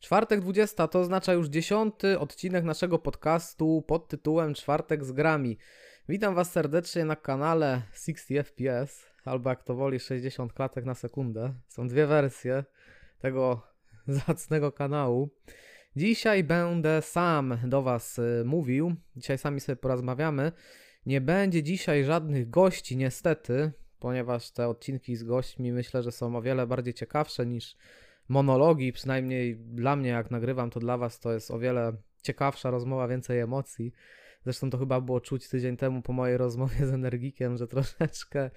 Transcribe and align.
Czwartek 0.00 0.40
20 0.40 0.88
to 0.88 1.00
oznacza 1.00 1.32
już 1.32 1.48
dziesiąty 1.48 2.18
odcinek 2.18 2.64
naszego 2.64 2.98
podcastu 2.98 3.84
pod 3.86 4.08
tytułem 4.08 4.54
Czwartek 4.54 5.04
z 5.04 5.12
grami. 5.12 5.58
Witam 6.08 6.34
Was 6.34 6.52
serdecznie 6.52 7.04
na 7.04 7.16
kanale 7.16 7.82
60 7.92 8.46
FPS, 8.46 9.06
albo 9.24 9.50
jak 9.50 9.62
to 9.62 9.74
woli 9.74 10.00
60 10.00 10.52
klatek 10.52 10.84
na 10.84 10.94
sekundę. 10.94 11.54
Są 11.68 11.88
dwie 11.88 12.06
wersje 12.06 12.64
tego 13.18 13.62
zacnego 14.26 14.72
kanału. 14.72 15.30
Dzisiaj 15.96 16.44
będę 16.44 17.02
sam 17.02 17.58
do 17.64 17.82
Was 17.82 18.18
y, 18.18 18.42
mówił. 18.46 18.94
Dzisiaj 19.16 19.38
sami 19.38 19.60
sobie 19.60 19.76
porozmawiamy. 19.76 20.52
Nie 21.06 21.20
będzie 21.20 21.62
dzisiaj 21.62 22.04
żadnych 22.04 22.50
gości, 22.50 22.96
niestety, 22.96 23.72
ponieważ 23.98 24.50
te 24.50 24.68
odcinki 24.68 25.16
z 25.16 25.24
gośćmi 25.24 25.72
myślę, 25.72 26.02
że 26.02 26.12
są 26.12 26.36
o 26.36 26.42
wiele 26.42 26.66
bardziej 26.66 26.94
ciekawsze 26.94 27.46
niż 27.46 27.76
monologi. 28.28 28.92
Przynajmniej 28.92 29.56
dla 29.56 29.96
mnie, 29.96 30.08
jak 30.08 30.30
nagrywam, 30.30 30.70
to 30.70 30.80
dla 30.80 30.98
Was 30.98 31.20
to 31.20 31.32
jest 31.32 31.50
o 31.50 31.58
wiele 31.58 31.96
ciekawsza 32.22 32.70
rozmowa, 32.70 33.08
więcej 33.08 33.40
emocji. 33.40 33.92
Zresztą 34.44 34.70
to 34.70 34.78
chyba 34.78 35.00
było 35.00 35.20
czuć 35.20 35.48
tydzień 35.48 35.76
temu 35.76 36.02
po 36.02 36.12
mojej 36.12 36.36
rozmowie 36.36 36.86
z 36.86 36.90
Energikiem, 36.90 37.56
że 37.56 37.66
troszeczkę, 37.66 38.50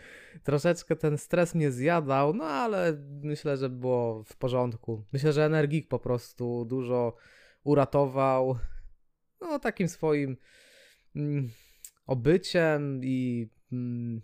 troszeczkę 0.43 0.95
ten 0.95 1.17
stres 1.17 1.55
mnie 1.55 1.71
zjadał, 1.71 2.33
no 2.33 2.43
ale 2.43 2.97
myślę, 3.23 3.57
że 3.57 3.69
było 3.69 4.23
w 4.23 4.35
porządku. 4.37 5.05
Myślę, 5.13 5.33
że 5.33 5.45
Energik 5.45 5.87
po 5.87 5.99
prostu 5.99 6.65
dużo 6.65 7.15
uratował, 7.63 8.55
no 9.41 9.59
takim 9.59 9.87
swoim 9.87 10.37
mm, 11.15 11.49
obyciem 12.05 13.01
i 13.03 13.49
mm, 13.71 14.21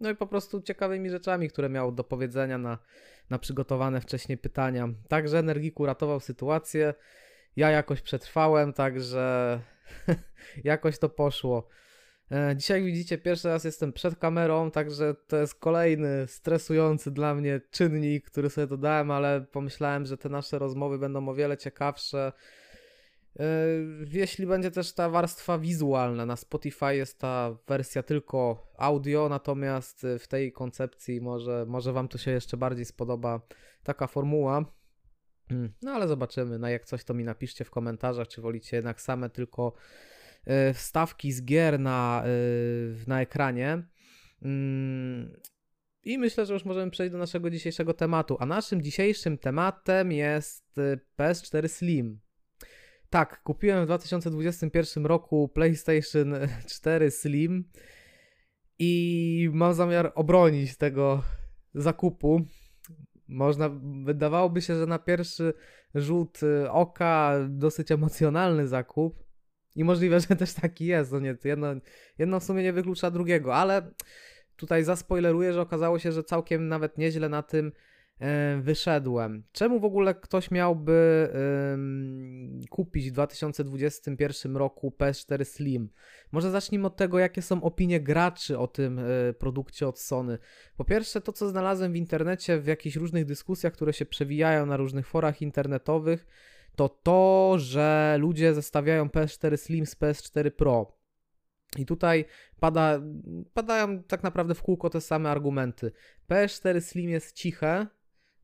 no 0.00 0.10
i 0.10 0.16
po 0.16 0.26
prostu 0.26 0.62
ciekawymi 0.62 1.10
rzeczami, 1.10 1.48
które 1.48 1.68
miał 1.68 1.92
do 1.92 2.04
powiedzenia 2.04 2.58
na, 2.58 2.78
na 3.30 3.38
przygotowane 3.38 4.00
wcześniej 4.00 4.38
pytania. 4.38 4.88
Także 5.08 5.38
Energik 5.38 5.80
uratował 5.80 6.20
sytuację. 6.20 6.94
Ja 7.56 7.70
jakoś 7.70 8.02
przetrwałem, 8.02 8.72
także 8.72 9.60
jakoś 10.64 10.98
to 10.98 11.08
poszło. 11.08 11.68
E, 12.32 12.56
dzisiaj 12.56 12.82
widzicie, 12.82 13.18
pierwszy 13.18 13.48
raz 13.48 13.64
jestem 13.64 13.92
przed 13.92 14.18
kamerą, 14.18 14.70
także 14.70 15.14
to 15.26 15.36
jest 15.36 15.54
kolejny 15.54 16.26
stresujący 16.26 17.10
dla 17.10 17.34
mnie 17.34 17.60
czynnik, 17.70 18.30
który 18.30 18.50
sobie 18.50 18.66
dodałem, 18.66 19.10
ale 19.10 19.40
pomyślałem, 19.40 20.06
że 20.06 20.16
te 20.18 20.28
nasze 20.28 20.58
rozmowy 20.58 20.98
będą 20.98 21.28
o 21.28 21.34
wiele 21.34 21.56
ciekawsze. 21.56 22.32
E, 23.38 23.44
jeśli 24.12 24.46
będzie 24.46 24.70
też 24.70 24.92
ta 24.92 25.10
warstwa 25.10 25.58
wizualna, 25.58 26.26
na 26.26 26.36
Spotify 26.36 26.96
jest 26.96 27.18
ta 27.18 27.56
wersja 27.68 28.02
tylko 28.02 28.66
audio, 28.78 29.28
natomiast 29.28 30.06
w 30.18 30.28
tej 30.28 30.52
koncepcji 30.52 31.20
może, 31.20 31.64
może 31.68 31.92
Wam 31.92 32.08
to 32.08 32.18
się 32.18 32.30
jeszcze 32.30 32.56
bardziej 32.56 32.84
spodoba 32.84 33.40
taka 33.82 34.06
formuła. 34.06 34.64
Mm, 35.50 35.72
no 35.82 35.92
ale 35.92 36.08
zobaczymy. 36.08 36.58
No 36.58 36.68
jak 36.68 36.84
coś 36.84 37.04
to 37.04 37.14
mi 37.14 37.24
napiszcie 37.24 37.64
w 37.64 37.70
komentarzach, 37.70 38.28
czy 38.28 38.40
wolicie 38.40 38.76
jednak 38.76 39.00
same 39.00 39.30
tylko 39.30 39.72
e, 40.44 40.74
wstawki 40.74 41.32
z 41.32 41.44
gier 41.44 41.80
na, 41.80 42.24
e, 42.24 42.28
na 43.06 43.20
ekranie. 43.20 43.82
Mm, 44.42 45.40
I 46.04 46.18
myślę, 46.18 46.46
że 46.46 46.54
już 46.54 46.64
możemy 46.64 46.90
przejść 46.90 47.12
do 47.12 47.18
naszego 47.18 47.50
dzisiejszego 47.50 47.94
tematu. 47.94 48.36
A 48.40 48.46
naszym 48.46 48.82
dzisiejszym 48.82 49.38
tematem 49.38 50.12
jest 50.12 50.78
e, 50.78 50.98
PS4 51.18 51.68
Slim. 51.68 52.20
Tak, 53.10 53.42
kupiłem 53.42 53.82
w 53.82 53.86
2021 53.86 55.06
roku 55.06 55.48
PlayStation 55.48 56.34
4 56.66 57.10
Slim 57.10 57.64
i 58.78 59.50
mam 59.52 59.74
zamiar 59.74 60.12
obronić 60.14 60.76
tego 60.76 61.22
zakupu. 61.74 62.40
Można, 63.28 63.70
wydawałoby 64.04 64.62
się, 64.62 64.78
że 64.78 64.86
na 64.86 64.98
pierwszy 64.98 65.54
rzut 65.94 66.42
y, 66.42 66.70
oka 66.70 67.36
dosyć 67.48 67.92
emocjonalny 67.92 68.68
zakup. 68.68 69.24
I 69.76 69.84
możliwe, 69.84 70.20
że 70.20 70.36
też 70.36 70.54
taki 70.54 70.86
jest. 70.86 71.12
No 71.12 71.20
nie, 71.20 71.36
jedno, 71.44 71.66
jedno 72.18 72.40
w 72.40 72.44
sumie 72.44 72.62
nie 72.62 72.72
wyklucza 72.72 73.10
drugiego, 73.10 73.54
ale 73.54 73.90
tutaj 74.56 74.84
zaspoileruję, 74.84 75.52
że 75.52 75.60
okazało 75.60 75.98
się, 75.98 76.12
że 76.12 76.24
całkiem 76.24 76.68
nawet 76.68 76.98
nieźle 76.98 77.28
na 77.28 77.42
tym 77.42 77.72
wyszedłem. 78.60 79.44
Czemu 79.52 79.80
w 79.80 79.84
ogóle 79.84 80.14
ktoś 80.14 80.50
miałby 80.50 81.28
kupić 82.70 83.10
w 83.10 83.12
2021 83.12 84.56
roku 84.56 84.94
PS4 84.98 85.44
Slim? 85.44 85.90
Może 86.32 86.50
zacznijmy 86.50 86.86
od 86.86 86.96
tego, 86.96 87.18
jakie 87.18 87.42
są 87.42 87.62
opinie 87.62 88.00
graczy 88.00 88.58
o 88.58 88.66
tym 88.66 88.98
y, 88.98 89.34
produkcie 89.38 89.88
od 89.88 90.00
Sony. 90.00 90.38
Po 90.76 90.84
pierwsze, 90.84 91.20
to 91.20 91.32
co 91.32 91.48
znalazłem 91.48 91.92
w 91.92 91.96
internecie, 91.96 92.60
w 92.60 92.66
jakichś 92.66 92.96
różnych 92.96 93.24
dyskusjach, 93.24 93.72
które 93.72 93.92
się 93.92 94.06
przewijają 94.06 94.66
na 94.66 94.76
różnych 94.76 95.06
forach 95.06 95.42
internetowych, 95.42 96.26
to 96.76 96.88
to, 96.88 97.54
że 97.58 98.16
ludzie 98.20 98.54
zestawiają 98.54 99.06
PS4 99.06 99.56
Slim 99.56 99.86
z 99.86 99.96
PS4 99.96 100.50
Pro. 100.50 101.00
I 101.78 101.86
tutaj 101.86 102.24
pada, 102.60 103.00
padają 103.54 104.02
tak 104.02 104.22
naprawdę 104.22 104.54
w 104.54 104.62
kółko 104.62 104.90
te 104.90 105.00
same 105.00 105.30
argumenty. 105.30 105.92
PS4 106.30 106.80
Slim 106.80 107.10
jest 107.10 107.36
ciche, 107.36 107.86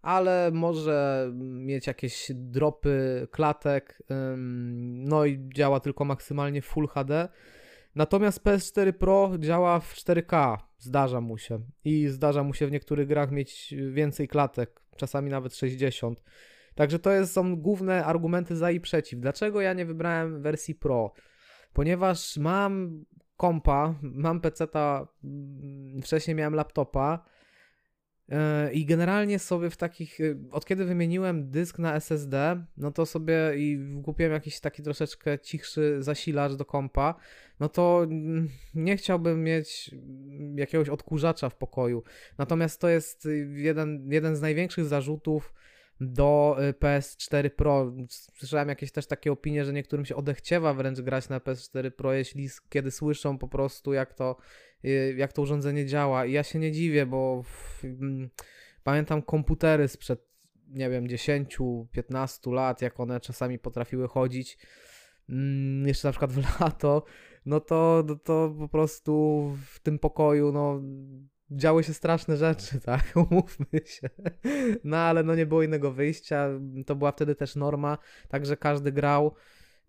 ale 0.07 0.51
może 0.53 1.31
mieć 1.35 1.87
jakieś 1.87 2.33
dropy 2.35 3.27
klatek, 3.31 4.03
no 4.85 5.25
i 5.25 5.49
działa 5.55 5.81
tylko 5.81 6.05
maksymalnie 6.05 6.63
w 6.63 6.65
Full 6.65 6.89
HD. 6.89 7.29
Natomiast 7.95 8.45
PS4 8.45 8.93
Pro 8.93 9.33
działa 9.39 9.81
w 9.81 9.95
4K, 9.95 10.57
zdarza 10.79 11.21
mu 11.21 11.39
się. 11.39 11.61
I 11.85 12.09
zdarza 12.09 12.43
mu 12.43 12.55
się 12.55 12.67
w 12.67 12.71
niektórych 12.71 13.09
grach 13.09 13.31
mieć 13.31 13.75
więcej 13.93 14.29
klatek, 14.29 14.81
czasami 14.97 15.31
nawet 15.31 15.55
60. 15.55 16.23
Także 16.75 16.99
to 16.99 17.13
jest, 17.13 17.33
są 17.33 17.57
główne 17.57 18.05
argumenty 18.05 18.57
za 18.57 18.71
i 18.71 18.81
przeciw. 18.81 19.21
Dlaczego 19.21 19.61
ja 19.61 19.73
nie 19.73 19.87
wybrałem 19.87 20.43
wersji 20.43 20.75
Pro? 20.75 21.13
Ponieważ 21.73 22.37
mam 22.37 23.05
kompa, 23.37 23.95
mam 24.03 24.41
PC-ta, 24.41 25.09
mm, 25.25 26.03
wcześniej 26.03 26.35
miałem 26.35 26.55
laptopa 26.55 27.25
I 28.73 28.87
generalnie 28.87 29.39
sobie 29.39 29.71
w 29.71 29.77
takich, 29.77 30.21
e, 30.21 30.35
od 30.51 30.67
kiedy 30.67 30.85
wymieniłem 30.85 31.51
dysk 31.51 31.79
na 31.79 31.95
SSD, 31.95 32.65
no 32.77 32.91
to 32.91 33.07
sobie 33.07 33.53
i 33.57 33.79
kupiłem 34.05 34.33
jakiś 34.33 34.61
taki 34.61 34.83
troszeczkę 34.83 35.39
cichszy 35.39 36.03
zasilacz 36.03 36.53
do 36.53 36.65
kompa, 36.65 37.15
no 37.61 37.69
to 37.69 38.07
nie 38.75 38.97
chciałbym 38.97 39.45
mieć 39.45 39.91
jakiegoś 40.55 40.89
odkurzacza 40.89 41.49
w 41.49 41.57
pokoju. 41.57 42.03
Natomiast 42.39 42.81
to 42.81 42.89
jest 42.89 43.29
jeden, 43.55 44.13
jeden 44.13 44.37
z 44.37 44.41
największych 44.41 44.85
zarzutów 44.85 45.53
do 46.01 46.57
e, 46.59 46.73
PS4 46.73 47.51
Pro. 47.51 47.93
Słyszałem 48.09 48.69
jakieś 48.69 48.93
też 48.93 49.07
takie 49.07 49.33
opinie, 49.33 49.65
że 49.65 49.73
niektórym 49.73 50.07
się 50.07 50.17
odechciewa 50.17 50.75
wręcz 50.75 51.01
grać 51.01 51.29
na 51.29 51.39
PS4 51.39 51.91
Pro, 51.91 52.13
jeśli 52.13 52.49
kiedy 52.69 52.91
słyszą 52.91 53.39
po 53.39 53.49
prostu 53.49 53.93
jak 53.93 54.15
to 54.15 54.37
jak 55.17 55.33
to 55.33 55.43
urządzenie 55.43 55.87
działa. 55.87 56.27
I 56.27 56.33
ja 56.33 56.43
się 56.43 56.59
nie 56.59 56.73
dziwię, 56.73 57.07
bo 57.07 57.43
w, 57.43 57.85
mm, 57.85 58.31
pamiętam 58.83 59.23
komputery 59.23 59.89
sprzed, 59.89 60.27
nie 60.69 60.91
wiem, 60.91 61.09
10-15 61.09 62.53
lat, 62.53 62.83
jak 62.83 63.01
one 63.01 63.21
czasami 63.21 63.59
potrafiły 63.59 64.09
chodzić, 64.09 64.59
mm, 65.29 65.89
jeszcze 65.89 66.09
na 66.09 66.13
przykład 66.13 66.33
w 66.33 66.61
lato, 66.61 67.05
no 67.47 67.61
to, 67.61 68.05
no 68.07 68.17
to 68.17 68.55
po 68.59 68.69
prostu 68.69 69.53
w 69.67 69.81
tym 69.81 69.99
pokoju, 69.99 70.53
no 70.53 70.83
działy 71.51 71.85
się 71.85 71.95
straszne 71.95 72.37
rzeczy, 72.37 72.81
tak, 72.91 73.13
umówmy 73.31 73.81
się. 73.85 74.11
No 74.85 74.97
ale 74.97 75.23
no 75.23 75.35
nie 75.35 75.47
było 75.47 75.63
innego 75.63 75.93
wyjścia, 75.93 76.49
to 76.87 76.97
była 76.97 77.13
wtedy 77.13 77.35
też 77.35 77.57
norma, 77.57 77.99
także 78.29 78.57
każdy 78.57 78.93
grał 78.93 79.35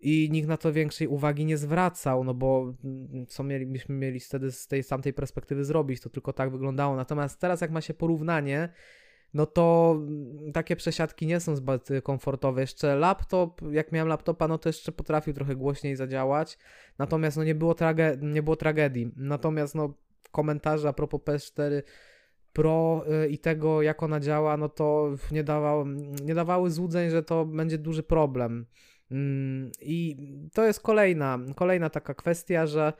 i 0.00 0.28
nikt 0.32 0.48
na 0.48 0.56
to 0.56 0.72
większej 0.72 1.08
uwagi 1.08 1.44
nie 1.44 1.56
zwracał, 1.56 2.24
no 2.24 2.34
bo 2.34 2.74
mm, 2.84 3.26
co 3.26 3.42
mielibyśmy 3.44 3.94
mieli 3.94 4.20
wtedy 4.20 4.52
z 4.52 4.66
tej 4.66 4.82
samej 4.82 5.12
perspektywy 5.12 5.64
zrobić, 5.64 6.00
to 6.00 6.10
tylko 6.10 6.32
tak 6.32 6.50
wyglądało. 6.50 6.96
Natomiast 6.96 7.40
teraz 7.40 7.60
jak 7.60 7.70
ma 7.70 7.80
się 7.80 7.94
porównanie, 7.94 8.68
no 9.34 9.46
to 9.46 9.94
mm, 9.96 10.52
takie 10.52 10.76
przesiadki 10.76 11.26
nie 11.26 11.40
są 11.40 11.56
zbyt 11.56 11.88
komfortowe. 12.02 12.60
Jeszcze 12.60 12.96
laptop, 12.96 13.60
jak 13.70 13.92
miałem 13.92 14.08
laptopa, 14.08 14.48
no 14.48 14.58
to 14.58 14.68
jeszcze 14.68 14.92
potrafił 14.92 15.34
trochę 15.34 15.56
głośniej 15.56 15.96
zadziałać, 15.96 16.58
natomiast 16.98 17.36
no 17.36 17.44
nie 17.44 17.54
było, 17.54 17.74
trage 17.74 18.16
nie 18.22 18.42
było 18.42 18.56
tragedii. 18.56 19.12
Natomiast 19.16 19.74
no 19.74 19.94
komentarze 20.30 20.88
a 20.88 20.92
propos 20.92 21.20
PS4 21.20 21.82
Pro 22.52 23.04
y, 23.24 23.28
i 23.28 23.38
tego, 23.38 23.82
jak 23.82 24.02
ona 24.02 24.20
działa, 24.20 24.56
no 24.56 24.68
to 24.68 25.14
nie, 25.30 25.44
dawało, 25.44 25.84
nie 26.24 26.34
dawały 26.34 26.70
złudzeń, 26.70 27.10
że 27.10 27.22
to 27.22 27.44
będzie 27.44 27.78
duży 27.78 28.02
problem. 28.02 28.66
Mm, 29.10 29.70
I 29.80 30.16
to 30.52 30.66
jest 30.66 30.80
kolejna, 30.80 31.38
kolejna 31.56 31.90
taka 31.90 32.14
kwestia, 32.14 32.66
że 32.66 32.92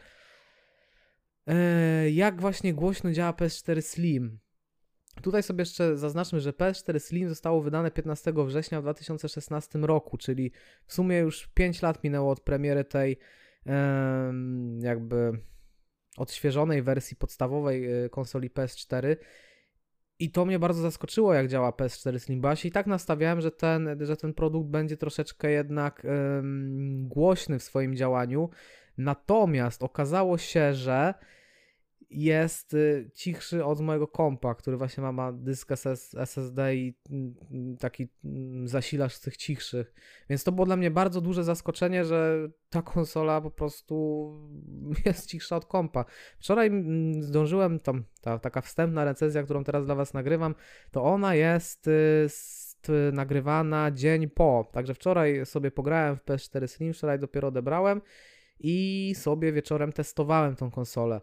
e, 1.47 2.11
jak 2.11 2.41
właśnie 2.41 2.75
głośno 2.75 3.13
działa 3.13 3.33
PS4 3.33 3.83
Slim. 3.83 4.39
Tutaj 5.23 5.43
sobie 5.43 5.63
jeszcze 5.63 5.97
zaznaczmy, 5.97 6.41
że 6.41 6.53
PS4 6.53 6.99
Slim 6.99 7.29
zostało 7.29 7.63
wydane 7.63 7.91
15 7.91 8.33
września 8.37 8.81
w 8.81 8.83
2016 8.85 9.79
roku, 9.79 10.19
czyli 10.19 10.53
w 10.87 10.93
sumie 10.93 11.19
już 11.19 11.47
5 11.55 11.83
lat 11.83 12.05
minęło 12.05 12.33
od 12.33 12.41
premiery 12.41 12.85
tej 12.85 13.19
jakby 14.81 15.33
odświeżonej 16.17 16.83
wersji 16.83 17.17
podstawowej 17.17 18.05
e, 18.05 18.09
konsoli 18.09 18.51
PS4 18.51 19.17
I 20.21 20.31
to 20.31 20.45
mnie 20.45 20.59
bardzo 20.59 20.83
zaskoczyło, 20.83 21.35
jak 21.35 21.49
działa 21.49 21.71
PS4 21.71 22.19
Slim, 22.19 22.57
się 22.57 22.69
i 22.69 22.73
tak 22.73 22.87
nastawiałem, 22.87 23.41
że 23.41 23.51
ten, 23.51 23.97
że 24.01 24.17
ten 24.17 24.35
produkt 24.35 24.71
będzie 24.71 24.97
troszeczkę 24.97 25.51
jednak 25.51 26.05
ym, 26.05 27.09
głośny 27.09 27.59
w 27.59 27.63
swoim 27.63 27.97
działaniu. 27.97 28.51
Natomiast 28.99 29.83
okazało 29.83 30.39
się, 30.39 30.75
że 30.75 31.15
jest 32.11 32.75
y, 32.75 33.11
cichszy 33.15 33.65
od 33.65 33.81
mojego 33.81 34.07
kompa, 34.07 34.55
który 34.55 34.77
właśnie 34.77 35.03
ma, 35.03 35.13
ma 35.13 35.33
dysk 35.33 35.73
SS, 35.77 36.15
SSD 36.15 36.77
i 36.77 36.95
mm, 37.11 37.77
taki 37.77 38.09
mm, 38.25 38.69
zasilacz 38.69 39.13
z 39.13 39.21
tych 39.21 39.37
cichszych. 39.37 39.95
Więc 40.31 40.45
to 40.45 40.53
było 40.53 40.67
dla 40.67 40.77
mnie 40.77 40.91
bardzo 40.91 41.21
duże 41.21 41.45
zaskoczenie, 41.45 42.05
że 42.05 42.49
ta 42.71 42.83
konsola 42.83 43.41
po 43.41 43.51
prostu 43.51 44.33
jest 45.07 45.27
cichsza 45.27 45.57
od 45.57 45.67
kompa. 45.67 46.05
Wczoraj 46.39 46.67
mm, 46.67 47.23
zdążyłem, 47.23 47.81
tam 47.81 48.05
ta 48.21 48.39
taka 48.39 48.61
wstępna 48.61 49.05
recenzja, 49.05 49.43
którą 49.43 49.65
teraz 49.65 49.87
dla 49.87 49.95
Was 49.95 50.15
nagrywam, 50.15 50.55
to 50.91 51.05
ona 51.05 51.35
jest, 51.35 51.91
jest 52.23 52.89
y, 52.89 53.13
nagrywana 53.13 53.91
dzień 53.91 54.29
po. 54.29 54.71
Także 54.73 54.95
wczoraj 54.95 55.47
sobie 55.47 55.71
pograłem 55.71 56.17
w 56.17 56.25
PS4 56.25 56.67
Slim, 56.67 56.93
wczoraj 56.93 57.19
dopiero 57.19 57.49
odebrałem 57.49 58.01
i 58.61 59.13
sobie 59.17 59.53
wieczorem 59.53 59.93
testowałem 59.93 60.57
tą 60.57 60.71
konsolę. 60.71 61.21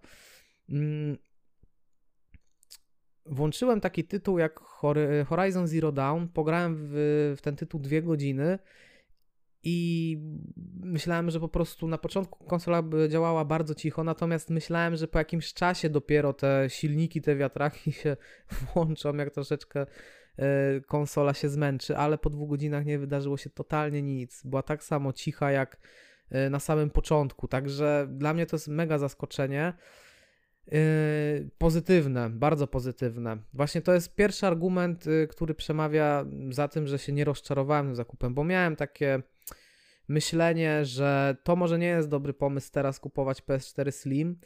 Mm. 0.69 1.17
Włączyłem 3.25 3.81
taki 3.81 4.03
tytuł 4.03 4.39
jak 4.39 4.59
Horizon 5.27 5.67
Zero 5.67 5.91
Dawn, 5.91 6.25
pograłem 6.27 6.75
w, 6.79 7.33
w 7.38 7.41
ten 7.41 7.56
tytuł 7.56 7.79
dwie 7.79 8.01
godziny 8.01 8.59
i 9.67 10.17
myślałem, 10.79 11.31
że 11.31 11.39
po 11.39 11.47
prostu 11.47 11.88
na 11.88 11.97
początku 11.97 12.45
konsola 12.45 12.83
działała 13.09 13.45
bardzo 13.45 13.75
cicho, 13.75 14.03
natomiast 14.03 14.50
myślałem, 14.50 14.95
że 14.95 15.07
po 15.07 15.17
jakimś 15.17 15.53
czasie 15.53 15.89
dopiero 15.89 16.33
te 16.33 16.65
silniki, 16.69 17.21
te 17.21 17.35
wiatraki 17.35 17.91
się 18.01 18.18
włączą, 18.50 19.15
jak 19.15 19.33
troszeczkę 19.33 19.85
e, 20.38 20.81
konsola 20.88 21.33
się 21.33 21.50
zmęczy, 21.50 21.97
ale 21.97 22.18
po 22.18 22.29
dwóch 22.29 22.50
godzinach 22.50 22.85
nie 22.85 23.00
wydarzyło 23.00 23.38
się 23.38 23.50
totalnie 23.50 24.01
nic. 24.01 24.41
Była 24.45 24.63
tak 24.63 24.83
samo 24.83 25.13
cicha 25.13 25.51
jak 25.51 25.77
e, 26.29 26.50
na 26.50 26.59
samym 26.59 26.89
początku, 26.89 27.47
także 27.47 28.07
dla 28.09 28.33
mnie 28.33 28.45
to 28.45 28.56
jest 28.56 28.68
mega 28.68 28.97
zaskoczenie. 28.97 29.73
Yy, 30.71 31.50
pozytywne, 31.57 32.29
bardzo 32.29 32.67
pozytywne. 32.67 33.38
Właśnie 33.53 33.81
to 33.81 33.94
jest 33.94 34.15
pierwszy 34.15 34.47
argument, 34.47 35.06
yy, 35.06 35.27
który 35.27 35.56
przemawia 35.56 36.25
za 36.50 36.67
tym, 36.67 36.88
że 36.88 37.00
się 37.00 37.13
nie 37.13 37.25
rozczarowałem 37.25 37.95
zakupem, 37.95 38.33
bo 38.33 38.44
miałem 38.44 38.75
takie 38.75 39.21
myślenie, 40.07 40.85
że 40.85 41.35
to 41.44 41.56
może 41.56 41.79
nie 41.79 41.88
jest 41.88 42.09
dobry 42.09 42.33
pomysł 42.33 42.71
teraz 42.71 43.00
kupować 43.00 43.41
PS4 43.41 43.91
Slim. 43.91 44.39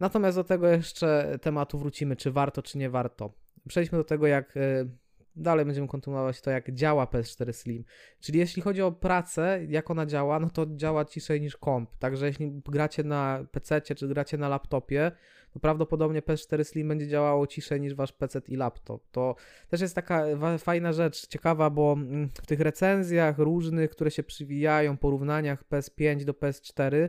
Natomiast 0.00 0.36
do 0.36 0.44
tego 0.44 0.68
jeszcze 0.68 1.38
tematu 1.42 1.78
wrócimy, 1.78 2.16
czy 2.16 2.30
warto, 2.30 2.62
czy 2.62 2.78
nie 2.78 2.90
warto. 2.90 3.32
Przejdźmy 3.68 3.98
do 3.98 4.04
tego, 4.04 4.26
jak 4.26 4.56
yy, 4.56 4.90
dalej 5.36 5.64
będziemy 5.64 5.88
kontynuować 5.88 6.40
to, 6.40 6.50
jak 6.50 6.72
działa 6.72 7.04
PS4 7.04 7.52
Slim. 7.52 7.84
Czyli 8.20 8.38
jeśli 8.38 8.62
chodzi 8.62 8.82
o 8.82 8.92
pracę, 8.92 9.60
jak 9.68 9.90
ona 9.90 10.06
działa, 10.06 10.40
no 10.40 10.50
to 10.50 10.66
działa 10.66 11.04
ciszej 11.04 11.40
niż 11.40 11.56
komp. 11.56 11.96
Także 11.98 12.26
jeśli 12.26 12.62
gracie 12.64 13.04
na 13.04 13.44
PC 13.50 13.80
czy 13.80 14.08
gracie 14.08 14.38
na 14.38 14.48
laptopie, 14.48 15.12
to 15.52 15.60
prawdopodobnie 15.60 16.22
PS4 16.22 16.64
Slim 16.64 16.88
będzie 16.88 17.08
działało 17.08 17.46
ciszej 17.46 17.80
niż 17.80 17.94
wasz 17.94 18.12
PC 18.12 18.40
i 18.48 18.56
laptop. 18.56 19.02
To 19.10 19.34
też 19.68 19.80
jest 19.80 19.94
taka 19.94 20.24
fajna 20.58 20.92
rzecz, 20.92 21.26
ciekawa, 21.26 21.70
bo 21.70 21.92
mm, 21.92 22.28
w 22.28 22.46
tych 22.46 22.60
recenzjach 22.60 23.38
różnych, 23.38 23.90
które 23.90 24.10
się 24.10 24.22
przywijają, 24.22 24.96
porównaniach 24.96 25.64
PS5 25.64 26.24
do 26.24 26.32
PS4, 26.32 27.08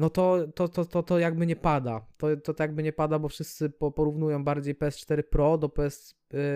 no 0.00 0.10
to, 0.10 0.48
to, 0.54 0.68
to, 0.68 0.84
to, 0.84 1.02
to 1.02 1.18
jakby 1.18 1.46
nie 1.46 1.56
pada. 1.56 2.06
To, 2.16 2.36
to, 2.36 2.54
to 2.54 2.62
jakby 2.62 2.82
nie 2.82 2.92
pada, 2.92 3.18
bo 3.18 3.28
wszyscy 3.28 3.70
porównują 3.70 4.44
bardziej 4.44 4.74
PS4 4.74 5.22
Pro 5.22 5.58
do 5.58 5.68
PS, 5.68 6.14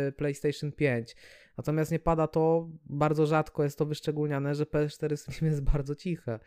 y, 0.08 0.12
PlayStation 0.12 0.72
5. 0.72 1.16
Natomiast 1.56 1.92
nie 1.92 1.98
pada 1.98 2.26
to, 2.26 2.68
bardzo 2.86 3.26
rzadko 3.26 3.64
jest 3.64 3.78
to 3.78 3.86
wyszczególniane, 3.86 4.54
że 4.54 4.64
PS4 4.64 5.16
Slim 5.16 5.50
jest 5.50 5.62
bardzo 5.62 5.94
ciche. 5.94 6.38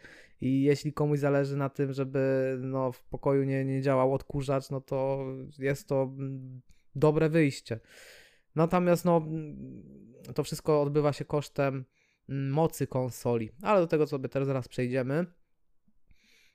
I 0.42 0.64
jeśli 0.64 0.94
komuś 0.94 1.20
zależy 1.20 1.58
na 1.58 1.70
tym, 1.70 1.94
żeby 1.94 2.56
no, 2.62 2.92
w 2.92 3.04
pokoju 3.04 3.44
nie, 3.44 3.66
nie 3.66 3.82
działał 3.82 4.14
odkurzacz, 4.14 4.70
no 4.70 4.82
to 4.82 5.26
jest 5.60 5.88
to 5.88 6.04
mm, 6.04 6.62
dobre 6.96 7.30
wyjście. 7.30 7.80
Natomiast 8.56 9.06
no, 9.06 9.18
mm, 9.18 10.14
to 10.36 10.44
wszystko 10.44 10.82
odbywa 10.82 11.14
się 11.14 11.26
kosztem 11.26 11.86
mm, 12.30 12.52
mocy 12.52 12.88
konsoli, 12.88 13.50
ale 13.62 13.80
do 13.80 13.88
tego 13.88 14.08
sobie 14.08 14.30
teraz 14.30 14.48
zaraz 14.48 14.68
przejdziemy. 14.68 15.26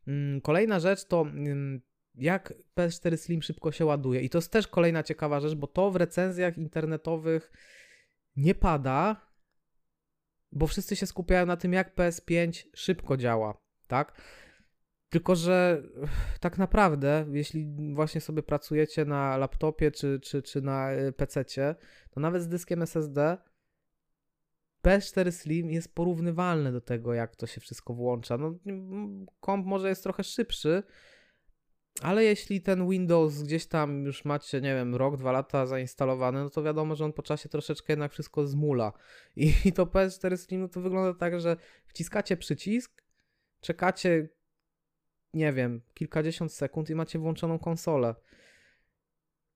Mm, 0.07 0.41
kolejna 0.41 0.81
rzecz 0.81 1.05
to 1.05 1.21
mm, 1.21 1.81
jak 2.15 2.55
PS4 2.77 3.17
Slim 3.17 3.43
szybko 3.43 3.73
się 3.73 3.85
ładuje. 3.85 4.21
I 4.21 4.31
to 4.31 4.39
jest 4.39 4.53
też 4.53 4.69
kolejna 4.69 5.03
ciekawa 5.03 5.41
rzecz, 5.41 5.55
bo 5.55 5.67
to 5.67 5.91
w 5.91 5.97
recenzjach 5.97 6.59
internetowych 6.59 7.53
nie 8.37 8.55
pada, 8.55 9.27
bo 10.53 10.67
wszyscy 10.67 10.97
się 10.97 11.07
skupiają 11.07 11.47
na 11.47 11.57
tym, 11.57 11.73
jak 11.73 11.97
PS5 11.97 12.67
szybko 12.75 13.17
działa, 13.17 13.61
tak? 13.87 14.23
Tylko, 15.09 15.37
że 15.37 15.83
tak 16.41 16.59
naprawdę, 16.59 17.27
jeśli 17.33 17.95
właśnie 17.95 18.21
sobie 18.21 18.43
pracujecie 18.43 19.05
na 19.05 19.37
laptopie 19.37 19.91
czy, 19.91 20.21
czy, 20.21 20.43
czy 20.43 20.63
na 20.63 20.93
y, 20.93 21.13
PC, 21.13 21.45
to 22.11 22.21
nawet 22.21 22.43
z 22.43 22.49
dyskiem 22.49 22.83
SSD 22.83 23.39
PS4 24.87 25.33
Slim 25.33 25.71
jest 25.71 25.95
porównywalne 25.95 26.73
do 26.73 26.81
tego, 26.81 27.15
jak 27.15 27.37
to 27.37 27.47
się 27.47 27.61
wszystko 27.61 27.95
włącza. 27.95 28.39
No, 28.39 28.55
komp 29.41 29.67
może 29.67 29.89
jest 29.89 30.03
trochę 30.03 30.25
szybszy, 30.25 30.83
ale 32.01 32.25
jeśli 32.25 32.61
ten 32.61 32.89
Windows 32.89 33.43
gdzieś 33.43 33.67
tam 33.67 34.05
już 34.05 34.25
macie, 34.25 34.61
nie 34.61 34.75
wiem, 34.75 34.95
rok, 34.95 35.17
dwa 35.17 35.33
lata 35.33 35.67
zainstalowany, 35.67 36.41
no 36.41 36.51
to 36.51 36.63
wiadomo, 36.63 36.95
że 36.95 37.05
on 37.05 37.13
po 37.13 37.23
czasie 37.23 37.49
troszeczkę 37.49 37.93
jednak 37.93 38.13
wszystko 38.13 38.47
zmula. 38.47 38.93
I, 39.37 39.53
i 39.65 39.73
to 39.73 39.87
PS4 39.87 40.37
Slim 40.37 40.61
no 40.61 40.69
to 40.69 40.81
wygląda 40.81 41.19
tak, 41.19 41.41
że 41.41 41.57
wciskacie 41.87 42.37
przycisk, 42.37 43.03
czekacie, 43.61 44.29
nie 45.35 45.53
wiem, 45.53 45.81
kilkadziesiąt 45.95 46.53
sekund 46.53 46.91
i 46.91 46.95
macie 46.95 47.19
włączoną 47.19 47.59
konsolę 47.59 48.15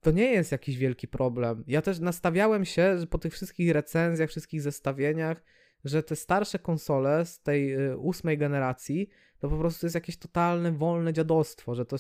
to 0.07 0.11
nie 0.11 0.33
jest 0.33 0.53
jakiś 0.53 0.77
wielki 0.77 1.09
problem. 1.09 1.65
Ja 1.67 1.83
też 1.83 2.01
nastawiałem 2.01 2.65
się, 2.65 2.97
po 3.11 3.19
tych 3.19 3.33
wszystkich 3.33 3.73
recenzjach, 3.73 4.31
wszystkich 4.31 4.63
zestawieniach, 4.63 5.43
że 5.85 6.03
te 6.03 6.17
starsze 6.17 6.59
konsole 6.59 7.27
z 7.27 7.43
tej 7.43 7.75
y, 7.75 7.97
ósmej 7.97 8.39
generacji 8.39 9.09
to 9.39 9.49
po 9.49 9.59
prostu 9.59 9.87
jest 9.87 9.95
jakieś 9.95 10.17
totalne 10.17 10.73
wolne 10.73 11.13
dziadostwo, 11.13 11.75
że 11.75 11.87
to 11.87 11.97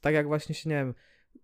tak 0.00 0.14
jak 0.14 0.26
właśnie 0.26 0.54
się, 0.54 0.70
nie 0.70 0.74
wiem, 0.74 0.94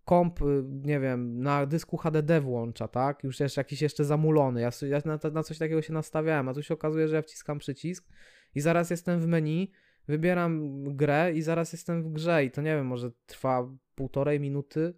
komp, 0.05 0.43
y, 0.43 0.65
nie 0.67 1.01
wiem, 1.01 1.41
na 1.41 1.67
dysku 1.67 1.97
HDD 1.97 2.41
włącza, 2.41 2.89
tak? 2.89 3.25
Już 3.25 3.41
jest 3.41 3.57
jakiś 3.57 3.83
jeszcze 3.83 4.05
zamulony. 4.05 4.61
Ja, 4.61 4.71
ja 4.89 5.03
na, 5.05 5.31
na, 5.31 5.43
coś 5.43 5.59
takiego 5.59 5.83
się 5.83 5.93
nastawiałem, 5.93 6.49
a 6.49 6.55
tu 6.55 6.63
się 6.63 6.75
okazuje, 6.75 7.09
że 7.09 7.17
ja 7.17 7.23
wciskam 7.23 7.59
przycisk 7.59 8.09
i 8.55 8.61
zaraz 8.61 8.91
jestem 8.91 9.21
w 9.21 9.27
menu, 9.27 9.73
wybieram 10.09 10.85
grę 10.97 11.33
i 11.33 11.43
zaraz 11.43 11.73
jestem 11.73 12.03
w 12.03 12.13
grze 12.13 12.45
i 12.45 12.51
to 12.51 12.63
nie 12.63 12.77
wiem, 12.77 12.87
może 12.87 13.11
trwa 13.27 13.69
półtorej 13.95 14.41
minuty, 14.41 14.95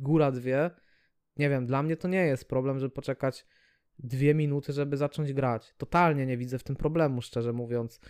góra 0.00 0.30
dwie. 0.30 0.70
Nie 1.36 1.50
wiem, 1.50 1.66
dla 1.66 1.82
mnie 1.82 1.96
to 1.96 2.08
nie 2.08 2.26
jest 2.26 2.48
problem, 2.48 2.78
żeby 2.78 2.94
poczekać 2.94 3.46
dwie 3.98 4.34
minuty, 4.34 4.72
żeby 4.72 4.96
zacząć 4.96 5.32
grać. 5.32 5.74
Totalnie 5.78 6.26
nie 6.26 6.36
widzę 6.36 6.58
w 6.58 6.62
tym 6.62 6.76
problemu, 6.76 7.22
szczerze 7.22 7.52
mówiąc. 7.52 8.00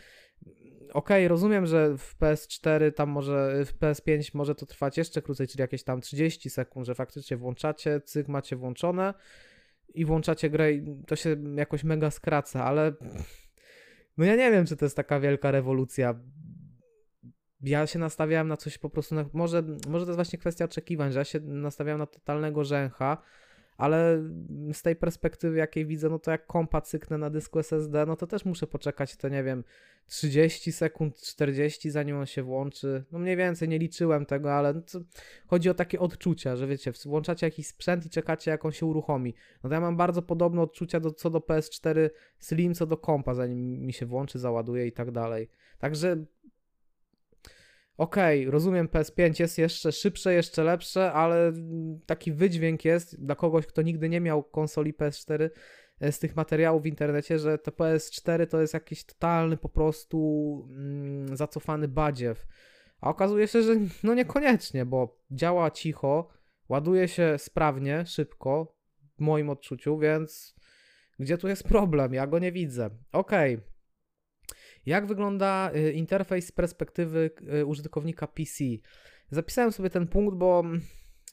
Okej, 0.92 1.24
okay, 1.24 1.28
rozumiem, 1.28 1.66
że 1.66 1.98
w 1.98 2.16
PS4 2.18 2.92
tam 2.92 3.08
może, 3.08 3.64
w 3.64 3.78
PS5 3.78 4.30
może 4.34 4.54
to 4.54 4.66
trwać 4.66 4.98
jeszcze 4.98 5.22
krócej, 5.22 5.48
czyli 5.48 5.60
jakieś 5.60 5.82
tam 5.82 6.00
30 6.00 6.50
sekund, 6.50 6.86
że 6.86 6.94
faktycznie 6.94 7.36
włączacie, 7.36 8.00
cyk 8.00 8.28
macie 8.28 8.56
włączone 8.56 9.14
i 9.94 10.04
włączacie 10.04 10.50
grę 10.50 10.72
i 10.72 11.04
to 11.06 11.16
się 11.16 11.36
jakoś 11.56 11.84
mega 11.84 12.10
skraca, 12.10 12.64
ale 12.64 12.92
no 14.16 14.24
ja 14.24 14.36
nie 14.36 14.50
wiem, 14.50 14.66
czy 14.66 14.76
to 14.76 14.84
jest 14.84 14.96
taka 14.96 15.20
wielka 15.20 15.50
rewolucja 15.50 16.20
ja 17.62 17.86
się 17.86 17.98
nastawiałem 17.98 18.48
na 18.48 18.56
coś 18.56 18.78
po 18.78 18.90
prostu, 18.90 19.14
na, 19.14 19.24
może, 19.32 19.62
może 19.88 20.04
to 20.06 20.10
jest 20.10 20.16
właśnie 20.16 20.38
kwestia 20.38 20.64
oczekiwań, 20.64 21.12
że 21.12 21.18
ja 21.18 21.24
się 21.24 21.40
nastawiałem 21.40 21.98
na 21.98 22.06
totalnego 22.06 22.64
rzęcha, 22.64 23.22
ale 23.76 24.22
z 24.72 24.82
tej 24.82 24.96
perspektywy, 24.96 25.58
jakiej 25.58 25.86
widzę, 25.86 26.08
no 26.08 26.18
to 26.18 26.30
jak 26.30 26.46
kompa 26.46 26.80
cyknę 26.80 27.18
na 27.18 27.30
dysku 27.30 27.58
SSD, 27.58 28.06
no 28.06 28.16
to 28.16 28.26
też 28.26 28.44
muszę 28.44 28.66
poczekać 28.66 29.16
te, 29.16 29.30
nie 29.30 29.44
wiem, 29.44 29.64
30 30.06 30.72
sekund, 30.72 31.16
40, 31.16 31.90
zanim 31.90 32.16
on 32.16 32.26
się 32.26 32.42
włączy. 32.42 33.04
No 33.12 33.18
mniej 33.18 33.36
więcej, 33.36 33.68
nie 33.68 33.78
liczyłem 33.78 34.26
tego, 34.26 34.54
ale 34.54 34.82
chodzi 35.46 35.70
o 35.70 35.74
takie 35.74 36.00
odczucia, 36.00 36.56
że 36.56 36.66
wiecie, 36.66 36.92
włączacie 37.04 37.46
jakiś 37.46 37.66
sprzęt 37.66 38.06
i 38.06 38.10
czekacie, 38.10 38.50
jak 38.50 38.64
on 38.64 38.72
się 38.72 38.86
uruchomi. 38.86 39.34
No 39.64 39.70
to 39.70 39.74
ja 39.74 39.80
mam 39.80 39.96
bardzo 39.96 40.22
podobne 40.22 40.62
odczucia 40.62 41.00
do, 41.00 41.10
co 41.10 41.30
do 41.30 41.38
PS4 41.38 42.10
Slim, 42.38 42.74
co 42.74 42.86
do 42.86 42.96
kompa, 42.96 43.34
zanim 43.34 43.86
mi 43.86 43.92
się 43.92 44.06
włączy, 44.06 44.38
załaduje 44.38 44.86
i 44.86 44.92
tak 44.92 45.10
dalej. 45.10 45.48
Także 45.78 46.24
okej, 48.00 48.40
okay, 48.40 48.50
rozumiem, 48.50 48.88
PS5 48.88 49.40
jest 49.40 49.58
jeszcze 49.58 49.92
szybsze, 49.92 50.34
jeszcze 50.34 50.64
lepsze, 50.64 51.12
ale 51.12 51.52
taki 52.06 52.32
wydźwięk 52.32 52.84
jest 52.84 53.24
dla 53.24 53.34
kogoś, 53.34 53.66
kto 53.66 53.82
nigdy 53.82 54.08
nie 54.08 54.20
miał 54.20 54.42
konsoli 54.42 54.94
PS4 54.94 55.50
e, 56.00 56.12
z 56.12 56.18
tych 56.18 56.36
materiałów 56.36 56.82
w 56.82 56.86
internecie, 56.86 57.38
że 57.38 57.58
to 57.58 57.70
PS4 57.70 58.46
to 58.46 58.60
jest 58.60 58.74
jakiś 58.74 59.04
totalny 59.04 59.56
po 59.56 59.68
prostu 59.68 60.18
mm, 60.70 61.36
zacofany 61.36 61.88
badziew. 61.88 62.46
A 63.00 63.10
okazuje 63.10 63.48
się, 63.48 63.62
że 63.62 63.74
no 64.02 64.14
niekoniecznie, 64.14 64.86
bo 64.86 65.18
działa 65.30 65.70
cicho, 65.70 66.28
ładuje 66.68 67.08
się 67.08 67.34
sprawnie, 67.38 68.06
szybko, 68.06 68.76
w 69.18 69.20
moim 69.20 69.50
odczuciu, 69.50 69.98
więc 69.98 70.54
gdzie 71.18 71.38
tu 71.38 71.48
jest 71.48 71.64
problem? 71.64 72.14
Ja 72.14 72.26
go 72.26 72.38
nie 72.38 72.52
widzę. 72.52 72.90
Ok. 73.12 73.32
Jak 74.86 75.06
wygląda 75.06 75.70
y, 75.74 75.92
interfejs 75.92 76.46
z 76.46 76.52
perspektywy 76.52 77.30
y, 77.60 77.66
użytkownika 77.66 78.26
PC? 78.26 78.64
Zapisałem 79.30 79.72
sobie 79.72 79.90
ten 79.90 80.06
punkt, 80.06 80.36
bo 80.36 80.64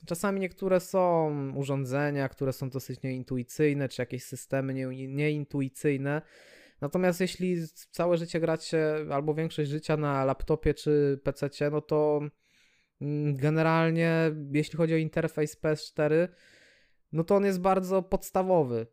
czasami 0.06 0.40
niektóre 0.40 0.80
są 0.80 1.32
urządzenia, 1.56 2.30
które 2.30 2.54
są 2.54 2.70
dosyć 2.70 3.02
nieintuicyjne, 3.02 3.90
czy 3.90 4.02
jakieś 4.02 4.24
systemy 4.24 4.74
nieintuicyjne. 5.08 6.22
Natomiast 6.82 7.22
jeśli 7.22 7.58
całe 7.92 8.18
życie 8.18 8.40
gracie, 8.40 8.96
albo 9.12 9.34
większość 9.34 9.70
życia 9.70 9.98
na 9.98 10.26
laptopie 10.26 10.74
czy 10.74 11.20
PC, 11.24 11.50
no 11.72 11.82
to 11.82 12.22
mm, 13.02 13.36
generalnie, 13.36 14.32
jeśli 14.52 14.78
chodzi 14.78 14.94
o 14.94 14.98
interfejs 14.98 15.62
PS4, 15.62 16.28
no 17.12 17.24
to 17.24 17.36
on 17.36 17.46
jest 17.46 17.62
bardzo 17.62 18.04
podstawowy. 18.04 18.88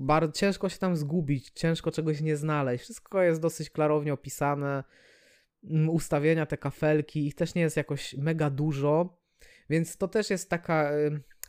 Bardzo 0.00 0.32
ciężko 0.32 0.68
się 0.68 0.78
tam 0.78 0.96
zgubić, 0.96 1.50
ciężko 1.50 1.90
czegoś 1.90 2.20
nie 2.20 2.36
znaleźć. 2.36 2.84
Wszystko 2.84 3.22
jest 3.22 3.40
dosyć 3.40 3.70
klarownie 3.70 4.12
opisane. 4.12 4.84
Mm, 5.64 5.90
ustawienia, 5.90 6.46
te 6.46 6.56
kafelki, 6.56 7.26
ich 7.26 7.34
też 7.34 7.54
nie 7.54 7.62
jest 7.62 7.76
jakoś 7.76 8.14
mega 8.14 8.50
dużo. 8.50 9.18
Więc 9.70 9.96
to 9.96 10.08
też 10.08 10.30
jest 10.30 10.50
taka 10.50 10.90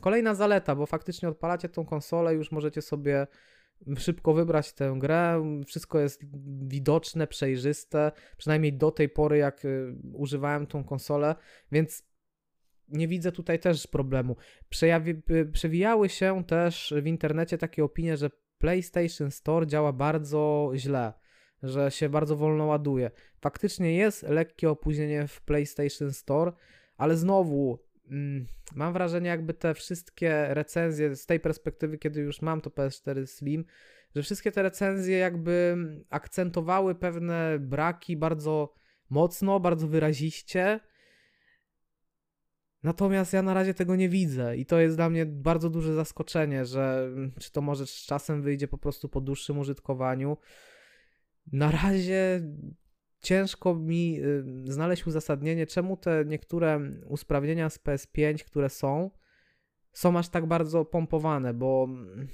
kolejna 0.00 0.34
zaleta, 0.34 0.76
bo 0.76 0.86
faktycznie 0.86 1.28
odpalacie 1.28 1.68
tą 1.68 1.86
konsolę, 1.86 2.34
już 2.34 2.52
możecie 2.52 2.82
sobie 2.82 3.26
szybko 3.98 4.34
wybrać 4.34 4.72
tę 4.72 4.94
grę. 4.98 5.42
Wszystko 5.66 6.00
jest 6.00 6.22
widoczne, 6.68 7.26
przejrzyste, 7.26 8.12
przynajmniej 8.36 8.72
do 8.72 8.90
tej 8.90 9.08
pory, 9.08 9.38
jak 9.38 9.64
y, 9.64 9.94
używałem 10.12 10.66
tą 10.66 10.84
konsolę, 10.84 11.34
więc 11.72 12.09
nie 12.90 13.08
widzę 13.08 13.32
tutaj 13.32 13.58
też 13.58 13.86
problemu. 13.86 14.36
Przejawi, 14.68 15.22
przewijały 15.52 16.08
się 16.08 16.44
też 16.46 16.94
w 17.02 17.06
internecie 17.06 17.58
takie 17.58 17.84
opinie, 17.84 18.16
że 18.16 18.30
PlayStation 18.58 19.30
Store 19.30 19.66
działa 19.66 19.92
bardzo 19.92 20.72
źle, 20.74 21.12
że 21.62 21.90
się 21.90 22.08
bardzo 22.08 22.36
wolno 22.36 22.66
ładuje. 22.66 23.10
Faktycznie 23.40 23.96
jest 23.96 24.22
lekkie 24.22 24.70
opóźnienie 24.70 25.26
w 25.26 25.40
PlayStation 25.40 26.12
Store, 26.12 26.52
ale 26.96 27.16
znowu 27.16 27.78
mm, 28.10 28.46
mam 28.74 28.92
wrażenie, 28.92 29.28
jakby 29.28 29.54
te 29.54 29.74
wszystkie 29.74 30.46
recenzje 30.48 31.16
z 31.16 31.26
tej 31.26 31.40
perspektywy, 31.40 31.98
kiedy 31.98 32.20
już 32.20 32.42
mam 32.42 32.60
to 32.60 32.70
PS4 32.70 33.26
Slim, 33.26 33.64
że 34.16 34.22
wszystkie 34.22 34.52
te 34.52 34.62
recenzje 34.62 35.18
jakby 35.18 35.76
akcentowały 36.10 36.94
pewne 36.94 37.58
braki 37.58 38.16
bardzo 38.16 38.74
mocno, 39.10 39.60
bardzo 39.60 39.88
wyraziście 39.88 40.80
Natomiast 42.82 43.32
ja 43.32 43.42
na 43.42 43.54
razie 43.54 43.74
tego 43.74 43.96
nie 43.96 44.08
widzę 44.08 44.56
i 44.56 44.66
to 44.66 44.80
jest 44.80 44.96
dla 44.96 45.10
mnie 45.10 45.26
bardzo 45.26 45.70
duże 45.70 45.94
zaskoczenie, 45.94 46.64
że 46.64 47.10
mm, 47.12 47.32
czy 47.40 47.52
to 47.52 47.60
może 47.60 47.86
z 47.86 47.94
czasem 47.94 48.42
wyjdzie 48.42 48.68
po 48.68 48.78
prostu 48.78 49.08
po 49.08 49.20
dłuższym 49.20 49.58
użytkowaniu. 49.58 50.36
Na 51.52 51.70
razie 51.70 52.40
ciężko 53.20 53.74
mi 53.74 54.20
y, 54.20 54.72
znaleźć 54.72 55.06
uzasadnienie, 55.06 55.66
czemu 55.66 55.96
te 55.96 56.24
niektóre 56.26 56.80
usprawnienia 57.06 57.70
z 57.70 57.78
PS5, 57.78 58.44
które 58.44 58.68
są, 58.68 59.10
są 59.92 60.18
aż 60.18 60.28
tak 60.28 60.46
bardzo 60.46 60.84
pompowane, 60.84 61.54
bo 61.54 61.86
mm, 61.88 62.28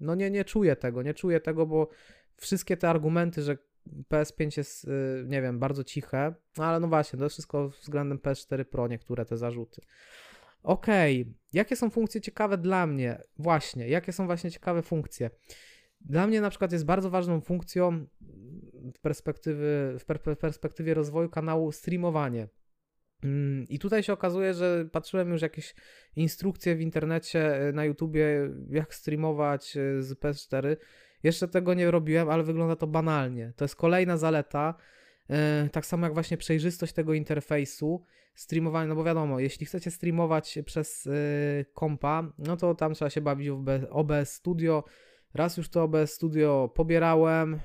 no 0.00 0.14
nie, 0.14 0.30
nie 0.30 0.44
czuję 0.44 0.76
tego, 0.76 1.02
nie 1.02 1.14
czuję 1.14 1.40
tego, 1.40 1.66
bo 1.66 1.88
wszystkie 2.36 2.76
te 2.76 2.88
argumenty, 2.88 3.42
że 3.42 3.58
PS5 4.10 4.56
jest, 4.56 4.84
y, 4.84 5.24
nie 5.26 5.42
wiem, 5.42 5.58
bardzo 5.58 5.84
ciche, 5.84 6.34
no 6.56 6.64
ale 6.64 6.80
no 6.80 6.88
właśnie, 6.88 7.18
to 7.18 7.24
jest 7.24 7.34
wszystko 7.34 7.68
względem 7.68 8.18
PS4 8.18 8.64
Pro, 8.64 8.88
niektóre 8.88 9.24
te 9.24 9.36
zarzuty. 9.36 9.82
Okej, 10.62 11.22
okay. 11.22 11.34
jakie 11.52 11.76
są 11.76 11.90
funkcje 11.90 12.20
ciekawe 12.20 12.58
dla 12.58 12.86
mnie? 12.86 13.22
Właśnie, 13.38 13.88
jakie 13.88 14.12
są 14.12 14.26
właśnie 14.26 14.50
ciekawe 14.50 14.82
funkcje? 14.82 15.30
Dla 16.00 16.26
mnie 16.26 16.40
na 16.40 16.50
przykład 16.50 16.72
jest 16.72 16.84
bardzo 16.84 17.10
ważną 17.10 17.40
funkcją 17.40 18.06
w 18.94 19.00
perspektywy, 19.00 19.96
w 19.98 20.36
perspektywie 20.36 20.94
rozwoju 20.94 21.28
kanału 21.28 21.72
streamowanie. 21.72 22.48
Mm, 23.24 23.66
I 23.68 23.78
tutaj 23.78 24.02
się 24.02 24.12
okazuje, 24.12 24.54
że 24.54 24.88
patrzyłem 24.92 25.32
już 25.32 25.42
jakieś 25.42 25.74
instrukcje 26.16 26.76
w 26.76 26.80
internecie, 26.80 27.68
y, 27.68 27.72
na 27.72 27.84
YouTubie, 27.84 28.50
jak 28.70 28.94
streamować 28.94 29.76
y, 29.76 30.02
z 30.02 30.12
PS4 30.12 30.76
jeszcze 31.22 31.48
tego 31.48 31.74
nie 31.74 31.90
robiłem, 31.90 32.30
ale 32.30 32.42
wygląda 32.42 32.76
to 32.76 32.86
banalnie. 32.86 33.52
To 33.56 33.64
jest 33.64 33.76
kolejna 33.76 34.16
zaleta. 34.16 34.74
Yy, 35.28 35.36
tak 35.72 35.86
samo 35.86 36.06
jak 36.06 36.14
właśnie 36.14 36.36
przejrzystość 36.36 36.92
tego 36.92 37.14
interfejsu, 37.14 38.04
streamowanie, 38.34 38.88
no 38.88 38.94
bo 38.94 39.04
wiadomo, 39.04 39.40
jeśli 39.40 39.66
chcecie 39.66 39.90
streamować 39.90 40.58
przez 40.64 41.04
yy, 41.04 41.12
kompa, 41.74 42.32
no 42.38 42.56
to 42.56 42.74
tam 42.74 42.94
trzeba 42.94 43.10
się 43.10 43.20
bawić 43.20 43.50
w 43.50 43.86
OBS 43.90 44.32
Studio. 44.32 44.84
Raz 45.34 45.56
już 45.56 45.68
to 45.68 45.82
OBS 45.82 46.12
Studio 46.12 46.72
pobierałem. 46.74 47.60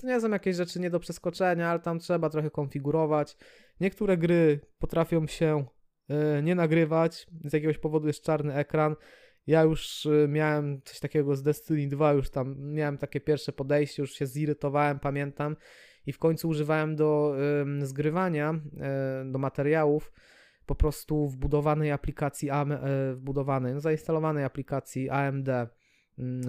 To 0.00 0.06
nie 0.06 0.20
są 0.20 0.30
jakieś 0.30 0.56
rzeczy 0.56 0.80
nie 0.80 0.90
do 0.90 1.00
przeskoczenia, 1.00 1.70
ale 1.70 1.80
tam 1.80 1.98
trzeba 1.98 2.30
trochę 2.30 2.50
konfigurować. 2.50 3.36
Niektóre 3.80 4.16
gry 4.16 4.60
potrafią 4.78 5.26
się 5.26 5.64
yy, 6.08 6.42
nie 6.42 6.54
nagrywać, 6.54 7.26
z 7.44 7.52
jakiegoś 7.52 7.78
powodu 7.78 8.06
jest 8.06 8.24
czarny 8.24 8.54
ekran. 8.54 8.96
Ja 9.46 9.62
już 9.62 10.06
y, 10.06 10.26
miałem 10.28 10.82
coś 10.84 11.00
takiego 11.00 11.36
z 11.36 11.42
Destiny 11.42 11.88
2, 11.88 12.12
już 12.12 12.30
tam 12.30 12.56
miałem 12.58 12.98
takie 12.98 13.20
pierwsze 13.20 13.52
podejście, 13.52 14.02
już 14.02 14.12
się 14.12 14.26
zirytowałem, 14.26 14.98
pamiętam. 14.98 15.56
I 16.06 16.12
w 16.12 16.18
końcu 16.18 16.48
używałem 16.48 16.96
do 16.96 17.36
y, 17.82 17.86
zgrywania, 17.86 18.54
y, 19.24 19.32
do 19.32 19.38
materiałów, 19.38 20.12
po 20.66 20.74
prostu 20.74 21.28
wbudowanej 21.28 21.92
aplikacji, 21.92 22.50
AM, 22.50 22.72
y, 22.72 22.78
wbudowanej, 23.14 23.74
no, 23.74 23.80
zainstalowanej 23.80 24.44
aplikacji 24.44 25.10
AMD, 25.10 25.48
y, 25.48 25.66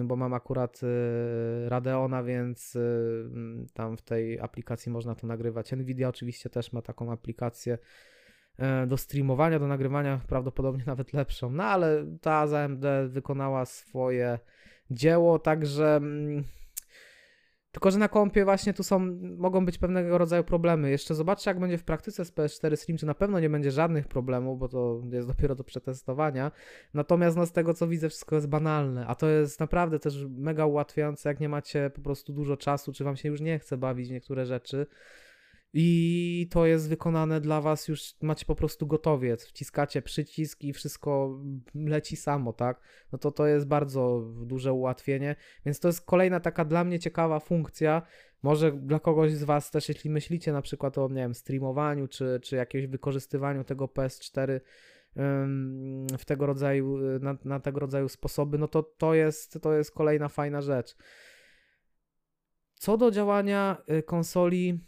bo 0.04 0.16
mam 0.16 0.34
akurat 0.34 0.80
y, 0.82 1.68
Radeona, 1.68 2.22
więc 2.22 2.76
mm, 2.76 3.66
tam 3.74 3.96
w 3.96 4.02
tej 4.02 4.40
aplikacji 4.40 4.92
można 4.92 5.14
to 5.14 5.26
nagrywać. 5.26 5.72
Nvidia 5.72 6.08
oczywiście 6.08 6.50
też 6.50 6.72
ma 6.72 6.82
taką 6.82 7.12
aplikację 7.12 7.78
E, 7.78 7.78
do 8.86 8.96
streamowania, 8.96 9.58
do 9.58 9.66
nagrywania, 9.66 10.20
prawdopodobnie 10.28 10.84
nawet 10.92 11.12
lepszą. 11.12 11.50
No 11.50 11.64
ale 11.64 12.06
ta 12.20 12.32
AMD 12.32 12.84
wykonała 13.06 13.66
swoje 13.66 14.38
dzieło, 14.90 15.38
także. 15.38 15.96
Mm, 15.96 16.44
tylko, 17.72 17.90
że 17.90 17.98
na 17.98 18.08
kompie 18.08 18.44
właśnie 18.44 18.74
tu 18.74 18.82
są, 18.82 18.98
mogą 19.36 19.66
być 19.66 19.78
pewnego 19.78 20.18
rodzaju 20.18 20.44
problemy. 20.44 20.90
Jeszcze 20.90 21.14
zobaczcie, 21.14 21.50
jak 21.50 21.60
będzie 21.60 21.78
w 21.78 21.84
praktyce 21.84 22.24
z 22.24 22.32
PS4 22.32 22.76
Slim, 22.76 22.98
czy 22.98 23.06
na 23.06 23.14
pewno 23.14 23.40
nie 23.40 23.50
będzie 23.50 23.70
żadnych 23.70 24.08
problemów, 24.08 24.58
bo 24.58 24.68
to 24.68 25.00
jest 25.10 25.28
dopiero 25.28 25.54
do 25.54 25.64
przetestowania. 25.64 26.52
Natomiast 26.94 27.36
no, 27.36 27.46
z 27.46 27.52
tego, 27.52 27.74
co 27.74 27.88
widzę, 27.88 28.08
wszystko 28.08 28.34
jest 28.34 28.48
banalne, 28.48 29.06
a 29.06 29.14
to 29.14 29.28
jest 29.28 29.60
naprawdę 29.60 29.98
też 29.98 30.26
mega 30.30 30.66
ułatwiające, 30.66 31.28
jak 31.28 31.40
nie 31.40 31.48
macie 31.48 31.90
po 31.90 32.00
prostu 32.00 32.32
dużo 32.32 32.56
czasu, 32.56 32.92
czy 32.92 33.04
wam 33.04 33.16
się 33.16 33.28
już 33.28 33.40
nie 33.40 33.58
chce 33.58 33.76
bawić 33.76 34.08
w 34.08 34.12
niektóre 34.12 34.46
rzeczy 34.46 34.86
i 35.76 36.48
to 36.50 36.66
jest 36.66 36.88
wykonane 36.88 37.40
dla 37.40 37.60
was 37.60 37.88
już, 37.88 38.14
macie 38.22 38.46
po 38.46 38.54
prostu 38.54 38.86
gotowiec, 38.86 39.46
wciskacie 39.46 40.02
przycisk 40.02 40.62
i 40.62 40.72
wszystko 40.72 41.38
leci 41.74 42.16
samo, 42.16 42.52
tak? 42.52 42.80
No 43.12 43.18
to 43.18 43.30
to 43.30 43.46
jest 43.46 43.66
bardzo 43.66 44.20
duże 44.46 44.72
ułatwienie, 44.72 45.36
więc 45.66 45.80
to 45.80 45.88
jest 45.88 46.06
kolejna 46.06 46.40
taka 46.40 46.64
dla 46.64 46.84
mnie 46.84 46.98
ciekawa 46.98 47.40
funkcja, 47.40 48.02
może 48.42 48.72
dla 48.72 48.98
kogoś 48.98 49.32
z 49.32 49.44
was 49.44 49.70
też, 49.70 49.88
jeśli 49.88 50.10
myślicie 50.10 50.52
na 50.52 50.62
przykład 50.62 50.98
o, 50.98 51.08
nie 51.08 51.14
wiem, 51.14 51.34
streamowaniu, 51.34 52.08
czy, 52.08 52.40
czy 52.42 52.56
jakimś 52.56 52.86
wykorzystywaniu 52.86 53.64
tego 53.64 53.86
PS4 53.86 54.60
w 56.18 56.24
tego 56.24 56.46
rodzaju, 56.46 56.98
na, 57.20 57.36
na 57.44 57.60
tego 57.60 57.80
rodzaju 57.80 58.08
sposoby, 58.08 58.58
no 58.58 58.68
to 58.68 58.82
to 58.82 59.14
jest, 59.14 59.58
to 59.62 59.72
jest 59.72 59.90
kolejna 59.90 60.28
fajna 60.28 60.62
rzecz. 60.62 60.96
Co 62.74 62.96
do 62.96 63.10
działania 63.10 63.82
y, 63.90 64.02
konsoli 64.02 64.80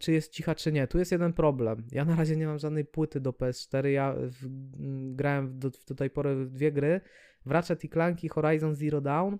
czy 0.00 0.12
jest 0.12 0.32
cicha, 0.32 0.54
czy 0.54 0.72
nie. 0.72 0.86
Tu 0.86 0.98
jest 0.98 1.12
jeden 1.12 1.32
problem. 1.32 1.86
Ja 1.92 2.04
na 2.04 2.16
razie 2.16 2.36
nie 2.36 2.46
mam 2.46 2.58
żadnej 2.58 2.84
płyty 2.84 3.20
do 3.20 3.30
PS4. 3.30 3.86
Ja 3.86 4.14
w, 4.14 4.44
mm, 4.46 5.16
grałem 5.16 5.58
do, 5.58 5.70
do 5.88 5.94
tej 5.94 6.10
pory 6.10 6.44
w 6.44 6.50
dwie 6.50 6.72
gry. 6.72 7.00
W 7.46 7.50
Ratchet 7.50 7.84
i 7.84 7.88
Clank 7.88 8.24
i 8.24 8.28
Horizon 8.28 8.74
Zero 8.74 9.00
Dawn, 9.00 9.36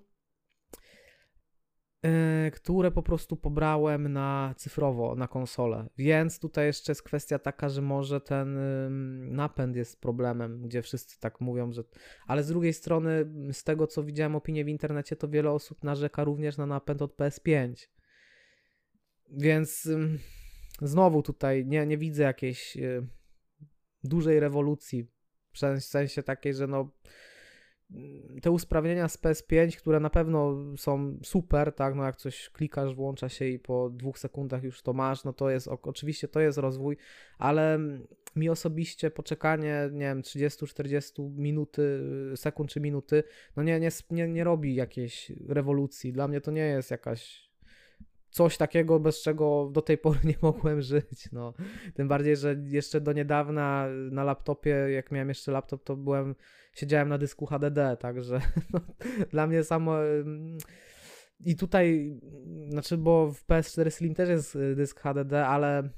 yy, 2.02 2.50
które 2.50 2.90
po 2.90 3.02
prostu 3.02 3.36
pobrałem 3.36 4.12
na 4.12 4.54
cyfrowo, 4.56 5.14
na 5.14 5.28
konsolę. 5.28 5.88
Więc 5.98 6.38
tutaj 6.38 6.66
jeszcze 6.66 6.92
jest 6.92 7.02
kwestia 7.02 7.38
taka, 7.38 7.68
że 7.68 7.82
może 7.82 8.20
ten 8.20 8.58
napęd 9.34 9.76
jest 9.76 10.00
problemem, 10.00 10.62
gdzie 10.62 10.82
wszyscy 10.82 11.20
tak 11.20 11.40
mówią, 11.40 11.72
że... 11.72 11.82
Ale 12.26 12.42
z 12.42 12.48
drugiej 12.48 12.72
strony, 12.72 13.32
z 13.52 13.64
tego 13.64 13.86
co 13.86 14.04
widziałem 14.04 14.36
opinie 14.36 14.64
w 14.64 14.68
internecie, 14.68 15.16
to 15.16 15.28
wiele 15.28 15.50
osób 15.50 15.84
narzeka 15.84 16.24
również 16.24 16.56
na 16.56 16.66
napęd 16.66 17.02
od 17.02 17.16
PS5 17.16 17.88
więc 19.30 19.88
znowu 20.82 21.22
tutaj 21.22 21.66
nie, 21.66 21.86
nie 21.86 21.98
widzę 21.98 22.22
jakiejś 22.22 22.76
y, 22.76 23.06
dużej 24.04 24.40
rewolucji. 24.40 25.06
W 25.52 25.58
sensie 25.80 26.22
takiej, 26.22 26.54
że 26.54 26.66
no 26.66 26.90
te 28.42 28.50
usprawnienia 28.50 29.08
z 29.08 29.18
PS5, 29.18 29.76
które 29.76 30.00
na 30.00 30.10
pewno 30.10 30.56
są 30.76 31.18
super, 31.24 31.72
tak, 31.72 31.94
no 31.94 32.04
jak 32.04 32.16
coś 32.16 32.50
klikasz, 32.50 32.94
włącza 32.94 33.28
się 33.28 33.44
i 33.44 33.58
po 33.58 33.90
dwóch 33.90 34.18
sekundach 34.18 34.62
już 34.62 34.82
to 34.82 34.92
masz, 34.92 35.24
no 35.24 35.32
to 35.32 35.50
jest, 35.50 35.68
oczywiście 35.68 36.28
to 36.28 36.40
jest 36.40 36.58
rozwój, 36.58 36.96
ale 37.38 37.78
mi 38.36 38.48
osobiście 38.48 39.10
poczekanie, 39.10 39.88
nie 39.92 40.00
wiem, 40.00 40.22
30-40 40.22 41.30
minuty, 41.36 42.00
sekund 42.36 42.70
czy 42.70 42.80
minuty, 42.80 43.22
no 43.56 43.62
nie, 43.62 43.80
nie, 43.80 43.90
nie, 44.10 44.28
nie 44.28 44.44
robi 44.44 44.74
jakiejś 44.74 45.32
rewolucji. 45.48 46.12
Dla 46.12 46.28
mnie 46.28 46.40
to 46.40 46.50
nie 46.50 46.66
jest 46.66 46.90
jakaś 46.90 47.49
coś 48.30 48.56
takiego, 48.56 49.00
bez 49.00 49.22
czego 49.22 49.70
do 49.72 49.82
tej 49.82 49.98
pory 49.98 50.18
nie 50.24 50.34
mogłem 50.42 50.82
żyć. 50.82 51.32
No. 51.32 51.54
Tym 51.94 52.08
bardziej, 52.08 52.36
że 52.36 52.56
jeszcze 52.64 53.00
do 53.00 53.12
niedawna 53.12 53.86
na 54.10 54.24
laptopie, 54.24 54.70
jak 54.70 55.10
miałem 55.10 55.28
jeszcze 55.28 55.52
laptop, 55.52 55.84
to 55.84 55.96
byłem, 55.96 56.34
siedziałem 56.74 57.08
na 57.08 57.18
dysku 57.18 57.46
HDD, 57.46 57.96
także 57.98 58.40
no, 58.72 58.80
dla 59.30 59.46
mnie 59.46 59.64
samo. 59.64 59.96
I 61.40 61.56
tutaj, 61.56 62.16
znaczy, 62.68 62.96
bo 62.96 63.32
w 63.32 63.46
PS4 63.46 63.90
Slim 63.90 64.14
też 64.14 64.28
jest 64.28 64.56
y, 64.56 64.74
dysk 64.76 65.00
HDD, 65.00 65.32
ale 65.32 65.90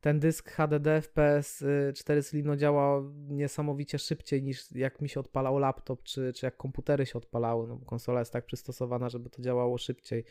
ten 0.00 0.20
dysk 0.20 0.50
HDD 0.50 1.02
w 1.02 1.14
PS4 1.14 2.22
Slim 2.22 2.46
no, 2.46 2.56
działa 2.56 3.02
niesamowicie 3.28 3.98
szybciej 3.98 4.42
niż 4.42 4.72
jak 4.72 5.00
mi 5.00 5.08
się 5.08 5.20
odpalał 5.20 5.58
laptop, 5.58 6.02
czy, 6.02 6.32
czy 6.32 6.46
jak 6.46 6.56
komputery 6.56 7.06
się 7.06 7.18
odpalały. 7.18 7.68
No, 7.68 7.78
konsola 7.78 8.20
jest 8.20 8.32
tak 8.32 8.46
przystosowana, 8.46 9.08
żeby 9.08 9.30
to 9.30 9.42
działało 9.42 9.78
szybciej. 9.78 10.24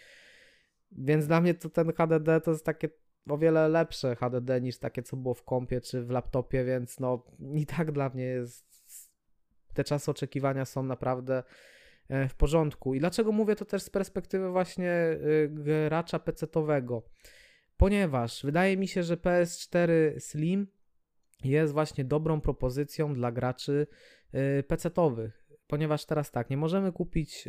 Więc 0.97 1.27
dla 1.27 1.41
mnie 1.41 1.53
to 1.53 1.69
ten 1.69 1.93
HDD 1.93 2.41
to 2.43 2.51
jest 2.51 2.65
takie 2.65 2.89
o 3.29 3.38
wiele 3.38 3.67
lepsze 3.67 4.15
HDD 4.15 4.62
niż 4.62 4.77
takie, 4.77 5.03
co 5.03 5.17
było 5.17 5.33
w 5.33 5.43
kompie 5.43 5.81
czy 5.81 6.03
w 6.03 6.09
laptopie, 6.09 6.63
więc 6.63 7.00
no 7.00 7.25
i 7.55 7.65
tak 7.65 7.91
dla 7.91 8.09
mnie 8.09 8.23
jest. 8.23 8.73
Te 9.73 9.83
czasy 9.83 10.12
oczekiwania 10.12 10.65
są 10.65 10.83
naprawdę 10.83 11.43
e, 12.09 12.27
w 12.29 12.35
porządku. 12.35 12.93
I 12.93 13.00
dlaczego 13.00 13.31
mówię 13.31 13.55
to 13.55 13.65
też 13.65 13.83
z 13.83 13.89
perspektywy 13.89 14.50
właśnie 14.50 14.91
e, 14.91 15.17
gracza 15.50 16.19
PC-owego? 16.19 17.01
Ponieważ 17.77 18.45
wydaje 18.45 18.77
mi 18.77 18.88
się, 18.88 19.03
że 19.03 19.17
PS4 19.17 19.89
Slim 20.19 20.67
jest 21.43 21.73
właśnie 21.73 22.05
dobrą 22.05 22.41
propozycją 22.41 23.13
dla 23.13 23.31
graczy 23.31 23.88
e, 24.31 24.63
PC-owych. 24.63 25.43
Ponieważ 25.67 26.05
teraz 26.05 26.31
tak, 26.31 26.50
nie 26.50 26.57
możemy 26.57 26.91
kupić 26.91 27.47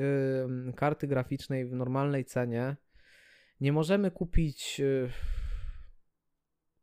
karty 0.76 1.06
graficznej 1.06 1.66
w 1.66 1.72
normalnej 1.72 2.24
cenie, 2.24 2.76
nie 3.60 3.72
możemy 3.72 4.10
kupić 4.10 4.80
y, 4.80 5.10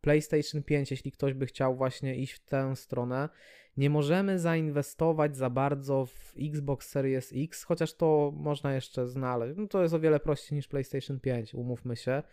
PlayStation 0.02 0.64
5, 0.64 0.92
jeśli 0.92 1.12
ktoś 1.12 1.34
by 1.34 1.46
chciał 1.46 1.76
właśnie 1.76 2.16
iść 2.16 2.34
w 2.34 2.46
tę 2.46 2.76
stronę. 2.76 3.30
Nie 3.78 3.90
możemy 3.90 4.40
zainwestować 4.40 5.38
za 5.38 5.50
bardzo 5.50 6.06
w 6.06 6.34
Xbox 6.40 6.90
Series 6.90 7.34
X, 7.36 7.64
chociaż 7.64 7.94
to 7.94 8.34
można 8.36 8.74
jeszcze 8.74 9.08
znaleźć. 9.08 9.58
No 9.58 9.68
to 9.68 9.82
jest 9.82 9.94
o 9.94 10.00
wiele 10.00 10.20
prościej 10.20 10.56
niż 10.56 10.68
PlayStation 10.68 11.20
5, 11.20 11.54
umówmy 11.54 11.96
się. 11.96 12.24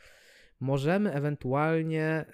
Możemy 0.61 1.13
ewentualnie 1.13 2.25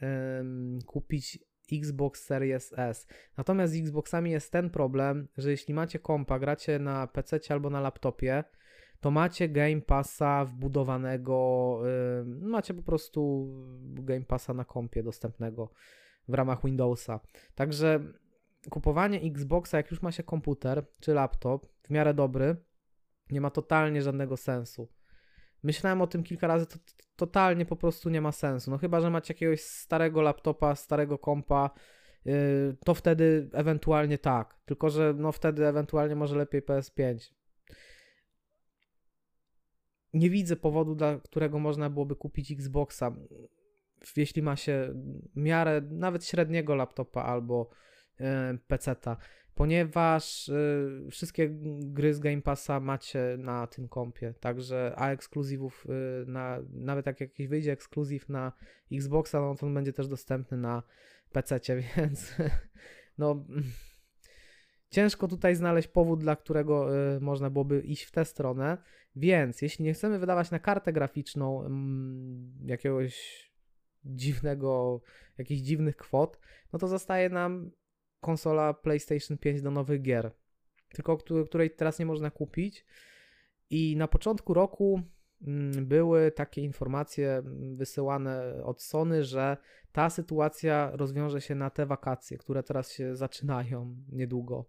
kupić 0.87 1.39
Xbox 1.73 2.25
Series 2.25 2.73
S. 2.77 3.07
Natomiast 3.37 3.73
z 3.73 3.77
Xboxami 3.77 4.31
jest 4.31 4.53
ten 4.53 4.71
problem, 4.71 5.29
że 5.37 5.51
jeśli 5.51 5.75
macie 5.75 5.99
kompa, 5.99 6.39
gracie 6.39 6.79
na 6.79 7.07
PC 7.07 7.41
albo 7.49 7.71
na 7.71 7.81
laptopie, 7.81 8.45
to 9.05 9.11
macie 9.11 9.49
Game 9.49 9.81
Passa 9.81 10.45
wbudowanego, 10.45 11.79
yy, 12.43 12.49
macie 12.49 12.75
po 12.75 12.83
prostu 12.83 13.49
Game 13.83 14.25
Passa 14.25 14.55
na 14.55 14.65
kompie 14.65 15.03
dostępnego 15.03 15.71
w 16.29 16.35
ramach 16.35 16.65
Windowsa. 16.65 17.21
Także 17.55 18.01
kupowanie 18.71 19.21
Xboxa, 19.21 19.77
jak 19.77 19.91
już 19.91 20.03
ma 20.03 20.13
się 20.13 20.23
komputer 20.23 20.87
czy 21.01 21.15
laptop, 21.15 21.67
w 21.83 21.91
miarę 21.91 22.15
dobry, 22.15 22.57
nie 23.31 23.41
ma 23.41 23.51
totalnie 23.51 24.03
żadnego 24.03 24.37
sensu. 24.37 24.89
Myślałem 25.63 26.03
o 26.03 26.07
tym 26.07 26.23
kilka 26.23 26.47
razy, 26.47 26.67
to, 26.67 26.75
to 26.75 27.05
totalnie 27.17 27.67
po 27.67 27.77
prostu 27.77 28.11
nie 28.11 28.21
ma 28.21 28.33
sensu. 28.33 28.71
No 28.71 28.79
chyba, 28.79 29.01
że 29.01 29.11
macie 29.11 29.35
jakiegoś 29.35 29.61
starego 29.61 30.23
laptopa, 30.23 30.75
starego 30.75 31.19
kompa, 31.19 31.71
yy, 32.25 32.77
to 32.85 32.95
wtedy 32.95 33.51
ewentualnie 33.53 34.19
tak. 34.19 34.57
Tylko, 34.65 34.91
że 34.91 35.15
no 35.17 35.33
wtedy 35.33 35.67
ewentualnie 35.67 36.17
może 36.17 36.37
lepiej 36.37 36.63
PS5 36.63 37.44
nie 40.15 40.31
widzę 40.31 40.57
powodu, 40.57 40.95
dla 40.95 41.19
którego 41.19 41.59
można 41.59 41.91
byłoby 41.91 42.17
kupić 42.17 42.53
Xboxa, 42.53 43.17
jeśli 44.17 44.43
ma 44.43 44.57
się 44.57 44.95
miarę 45.37 45.83
nawet 45.91 46.25
średniego 46.25 46.75
laptopa 46.75 47.23
albo 47.23 47.71
PC-ta, 48.67 49.17
ponieważ 49.55 50.49
e, 50.49 51.11
wszystkie 51.11 51.49
gry 51.81 52.15
z 52.15 52.19
Game 52.19 52.43
Passa 52.43 52.81
macie 52.81 53.37
na 53.39 53.67
tym 53.67 53.89
kompie, 53.89 54.35
także 54.41 54.95
a 54.97 55.11
ekskluzywów, 55.11 55.87
e, 55.89 56.27
na, 56.27 56.59
nawet 56.73 57.07
jak 57.07 57.21
jakiś 57.21 57.49
wyjdzie 57.49 57.73
ekskluzyw 57.73 58.29
na 58.29 58.53
Xboxa, 58.93 59.41
no 59.41 59.55
to 59.55 59.67
on 59.67 59.75
będzie 59.75 59.93
też 59.93 60.09
dostępny 60.09 60.57
na 60.57 60.83
PC, 61.33 61.61
więc 61.97 62.35
no 63.19 63.45
ciężko 64.91 65.29
tutaj 65.29 65.55
znaleźć 65.55 65.89
powód, 65.89 66.21
dla 66.21 66.37
którego 66.37 66.89
można 67.21 67.51
byłoby 67.51 67.81
iść 67.81 68.05
w 68.05 68.11
tę 68.11 68.25
stronę. 68.25 68.79
Więc 69.17 69.63
jeśli 69.63 69.85
nie 69.85 69.95
chcemy 69.95 70.19
wydawać 70.19 70.51
na 70.51 70.59
kartę 70.59 70.93
graficzną 70.93 71.65
mm, 71.65 72.53
jakiegoś 72.65 73.45
dziwnego, 74.05 75.01
jakichś 75.39 75.61
dziwnych 75.61 75.97
kwot, 75.97 76.39
no 76.73 76.79
to 76.79 76.89
zostaje 76.89 77.29
nam 77.29 77.71
konsola 78.21 78.75
PlayStation 78.75 79.39
5 79.39 79.63
do 79.63 79.71
nowych 79.71 80.03
gier, 80.03 80.31
tylko 80.89 81.19
której 81.47 81.71
teraz 81.71 81.99
nie 81.99 82.07
można 82.07 82.31
kupić. 82.31 82.87
I 83.71 83.97
na 83.97 84.09
początku 84.09 84.55
roku 84.55 85.03
mm, 85.43 85.87
były 85.87 86.33
takie 86.33 86.61
informacje 86.61 87.33
mm, 87.33 87.77
wysyłane 87.77 88.65
od 88.65 88.83
Sony, 88.83 89.25
że 89.25 89.57
ta 89.93 90.11
sytuacja 90.11 90.91
rozwiąże 90.95 91.41
się 91.41 91.55
na 91.55 91.71
te 91.71 91.87
wakacje, 91.87 92.39
które 92.39 92.63
teraz 92.63 92.93
się 92.93 93.17
zaczynają 93.17 93.97
niedługo. 94.09 94.69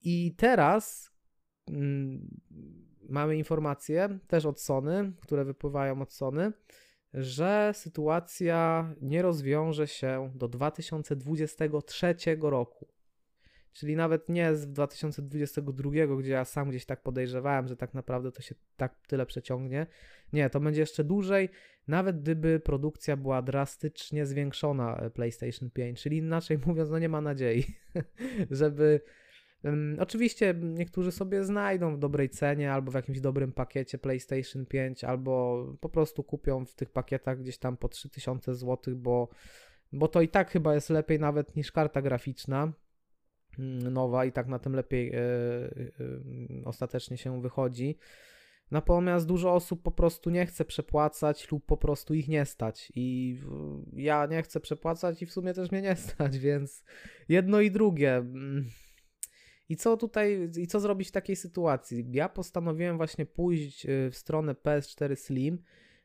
I 0.00 0.34
teraz 0.36 1.13
mamy 3.08 3.36
informacje 3.36 4.18
też 4.26 4.46
od 4.46 4.60
Sony, 4.60 5.12
które 5.20 5.44
wypływają 5.44 6.02
od 6.02 6.12
Sony, 6.12 6.52
że 7.14 7.70
sytuacja 7.74 8.88
nie 9.00 9.22
rozwiąże 9.22 9.86
się 9.86 10.30
do 10.34 10.48
2023 10.48 12.14
roku. 12.40 12.94
Czyli 13.72 13.96
nawet 13.96 14.28
nie 14.28 14.54
z 14.54 14.66
2022, 14.66 15.90
gdzie 16.20 16.30
ja 16.30 16.44
sam 16.44 16.68
gdzieś 16.68 16.84
tak 16.84 17.02
podejrzewałem, 17.02 17.68
że 17.68 17.76
tak 17.76 17.94
naprawdę 17.94 18.32
to 18.32 18.42
się 18.42 18.54
tak 18.76 19.06
tyle 19.06 19.26
przeciągnie. 19.26 19.86
Nie, 20.32 20.50
to 20.50 20.60
będzie 20.60 20.80
jeszcze 20.80 21.04
dłużej, 21.04 21.48
nawet 21.88 22.20
gdyby 22.20 22.60
produkcja 22.60 23.16
była 23.16 23.42
drastycznie 23.42 24.26
zwiększona 24.26 24.96
e, 24.96 25.10
PlayStation 25.10 25.70
5. 25.70 26.02
Czyli 26.02 26.16
inaczej 26.16 26.58
mówiąc, 26.66 26.90
no 26.90 26.98
nie 26.98 27.08
ma 27.08 27.20
nadziei, 27.20 27.64
żeby 28.50 29.00
Oczywiście 29.98 30.54
niektórzy 30.62 31.12
sobie 31.12 31.44
znajdą 31.44 31.96
w 31.96 31.98
dobrej 31.98 32.28
cenie 32.30 32.72
albo 32.72 32.90
w 32.90 32.94
jakimś 32.94 33.20
dobrym 33.20 33.52
pakiecie 33.52 33.98
PlayStation 33.98 34.66
5, 34.66 35.04
albo 35.04 35.64
po 35.80 35.88
prostu 35.88 36.24
kupią 36.24 36.64
w 36.64 36.74
tych 36.74 36.90
pakietach 36.90 37.40
gdzieś 37.40 37.58
tam 37.58 37.76
po 37.76 37.88
3000 37.88 38.54
zł, 38.54 38.96
bo, 38.96 39.28
bo 39.92 40.08
to 40.08 40.20
i 40.20 40.28
tak 40.28 40.50
chyba 40.50 40.74
jest 40.74 40.90
lepiej 40.90 41.20
nawet 41.20 41.56
niż 41.56 41.72
karta 41.72 42.02
graficzna 42.02 42.72
mm, 43.58 43.92
nowa 43.92 44.24
i 44.24 44.32
tak 44.32 44.48
na 44.48 44.58
tym 44.58 44.74
lepiej 44.74 45.06
yy, 45.06 45.92
yy, 45.98 46.62
ostatecznie 46.64 47.16
się 47.16 47.42
wychodzi. 47.42 47.98
Natomiast 48.70 49.26
dużo 49.26 49.54
osób 49.54 49.82
po 49.82 49.90
prostu 49.90 50.30
nie 50.30 50.46
chce 50.46 50.64
przepłacać 50.64 51.50
lub 51.50 51.66
po 51.66 51.76
prostu 51.76 52.14
ich 52.14 52.28
nie 52.28 52.44
stać. 52.44 52.92
I 52.94 53.38
ja 53.92 54.26
nie 54.26 54.42
chcę 54.42 54.60
przepłacać 54.60 55.22
i 55.22 55.26
w 55.26 55.32
sumie 55.32 55.54
też 55.54 55.70
mnie 55.70 55.82
nie 55.82 55.96
stać, 55.96 56.38
więc 56.48 56.84
jedno 57.28 57.60
i 57.60 57.70
drugie. 57.70 58.24
I 59.68 59.76
co 59.76 59.96
tutaj, 59.96 60.50
i 60.56 60.66
co 60.66 60.80
zrobić 60.80 61.08
w 61.08 61.12
takiej 61.12 61.36
sytuacji? 61.36 62.06
Ja 62.12 62.28
postanowiłem 62.28 62.96
właśnie 62.96 63.26
pójść 63.26 63.86
y, 63.86 64.10
w 64.10 64.16
stronę 64.16 64.54
PS4 64.54 65.16
Slim, 65.16 65.58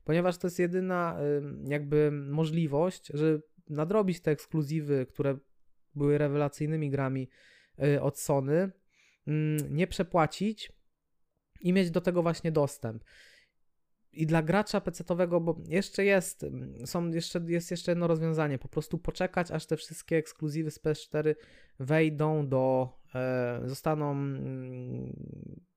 ponieważ 0.04 0.38
to 0.38 0.48
jest 0.48 0.60
jedyna 0.60 1.20
jakby 1.68 2.12
możliwość, 2.12 3.12
żeby 3.14 3.42
nadrobić 3.70 4.22
te 4.22 4.32
ekskluzywy, 4.32 5.06
które 5.06 5.38
były 5.96 6.18
rewelacyjnymi 6.18 6.90
grami 6.90 7.30
y, 7.84 8.02
od 8.02 8.20
Sony, 8.20 8.72
nie 9.70 9.88
przepłacić 9.88 10.72
i 11.62 11.74
mieć 11.74 11.92
do 11.92 12.02
tego 12.02 12.22
właśnie 12.22 12.52
dostęp. 12.52 13.04
I 14.20 14.26
dla 14.26 14.42
gracza 14.42 14.82
PC-owego, 14.82 15.42
bo 15.42 15.56
jeszcze 15.68 16.06
jest, 16.06 16.46
są 16.86 17.10
jeszcze, 17.10 17.42
jest 17.48 17.72
jeszcze 17.72 17.92
jedno 17.92 18.08
rozwiązanie, 18.08 18.58
po 18.58 18.68
prostu 18.68 18.98
poczekać, 18.98 19.52
aż 19.52 19.66
te 19.66 19.78
wszystkie 19.78 20.18
ekskluzywy 20.18 20.72
z 20.72 20.80
PS4 20.80 21.36
wejdą 21.80 22.48
do, 22.48 22.90
e, 23.16 23.62
zostaną 23.66 24.12
mm, 24.12 25.14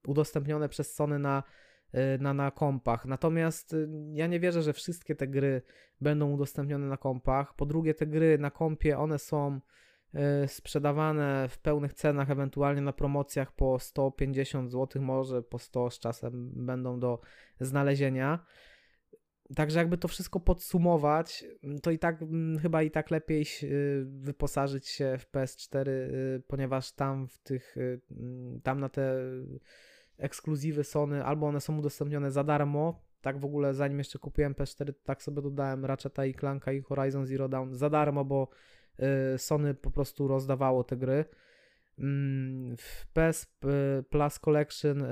udostępnione 0.07 0.69
przez 0.69 0.95
Sony 0.95 1.19
na, 1.19 1.43
e, 1.91 2.17
na, 2.17 2.33
na 2.33 2.51
kompach. 2.51 3.05
Natomiast 3.05 3.73
y, 3.73 3.89
ja 4.11 4.27
nie 4.27 4.39
wierzę, 4.39 4.61
że 4.61 4.73
wszystkie 4.73 5.15
te 5.15 5.27
gry 5.27 5.61
będą 6.01 6.31
udostępnione 6.31 6.87
na 6.87 6.97
kompach. 6.97 7.55
Po 7.55 7.65
drugie, 7.65 7.93
te 7.93 8.07
gry 8.07 8.37
na 8.37 8.51
kompie, 8.51 8.97
one 8.97 9.19
są 9.19 9.55
y, 9.55 9.61
sprzedawane 10.47 11.49
w 11.49 11.59
pełnych 11.59 11.93
cenach, 11.93 12.31
ewentualnie 12.31 12.81
na 12.81 12.93
promocjach 12.93 13.51
po 13.51 13.79
150 13.79 14.71
zł, 14.71 15.01
może 15.01 15.43
po 15.43 15.59
100 15.59 15.89
z 15.89 15.99
czasem 15.99 16.51
będą 16.65 16.99
do 16.99 17.19
znalezienia. 17.59 18.45
Także 19.55 19.79
jakby 19.79 19.97
to 19.97 20.07
wszystko 20.07 20.39
podsumować, 20.39 21.45
to 21.81 21.91
i 21.91 21.99
tak 21.99 22.21
mm, 22.21 22.59
chyba 22.59 22.83
i 22.83 22.91
tak 22.91 23.11
lepiej 23.11 23.45
y, 23.63 24.05
wyposażyć 24.05 24.87
się 24.87 25.17
w 25.19 25.31
PS4, 25.31 25.87
y, 25.87 26.43
ponieważ 26.47 26.91
tam 26.91 27.27
w 27.27 27.37
tych, 27.37 27.77
y, 27.77 28.01
mm, 28.11 28.61
tam 28.61 28.79
na 28.79 28.89
te 28.89 29.15
ekskluzywy 30.17 30.83
Sony, 30.83 31.25
albo 31.25 31.47
one 31.47 31.61
są 31.61 31.77
udostępnione 31.77 32.31
za 32.31 32.43
darmo, 32.43 33.01
tak 33.21 33.39
w 33.39 33.45
ogóle 33.45 33.73
zanim 33.73 33.97
jeszcze 33.97 34.19
kupiłem 34.19 34.53
PS4, 34.53 34.93
tak 35.03 35.23
sobie 35.23 35.41
dodałem 35.41 35.85
Ratcheta 35.85 36.25
i 36.25 36.35
i 36.75 36.81
Horizon 36.81 37.25
Zero 37.25 37.49
Dawn 37.49 37.73
za 37.73 37.89
darmo, 37.89 38.25
bo 38.25 38.47
Sony 39.37 39.73
po 39.73 39.91
prostu 39.91 40.27
rozdawało 40.27 40.83
te 40.83 40.97
gry. 40.97 41.25
Mm, 41.99 42.77
w 42.77 43.07
PS 43.13 43.47
Plus 44.09 44.39
Collection 44.39 45.03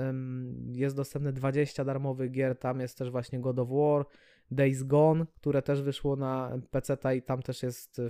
jest 0.72 0.96
dostępne 0.96 1.32
20 1.32 1.84
darmowych 1.84 2.30
gier, 2.30 2.58
tam 2.58 2.80
jest 2.80 2.98
też 2.98 3.10
właśnie 3.10 3.40
God 3.40 3.58
of 3.58 3.68
War, 3.68 4.06
Days 4.50 4.82
Gone, 4.82 5.26
które 5.34 5.62
też 5.62 5.82
wyszło 5.82 6.16
na 6.16 6.58
PC 6.70 6.96
i 7.16 7.22
tam 7.22 7.42
też 7.42 7.62
jest, 7.62 8.00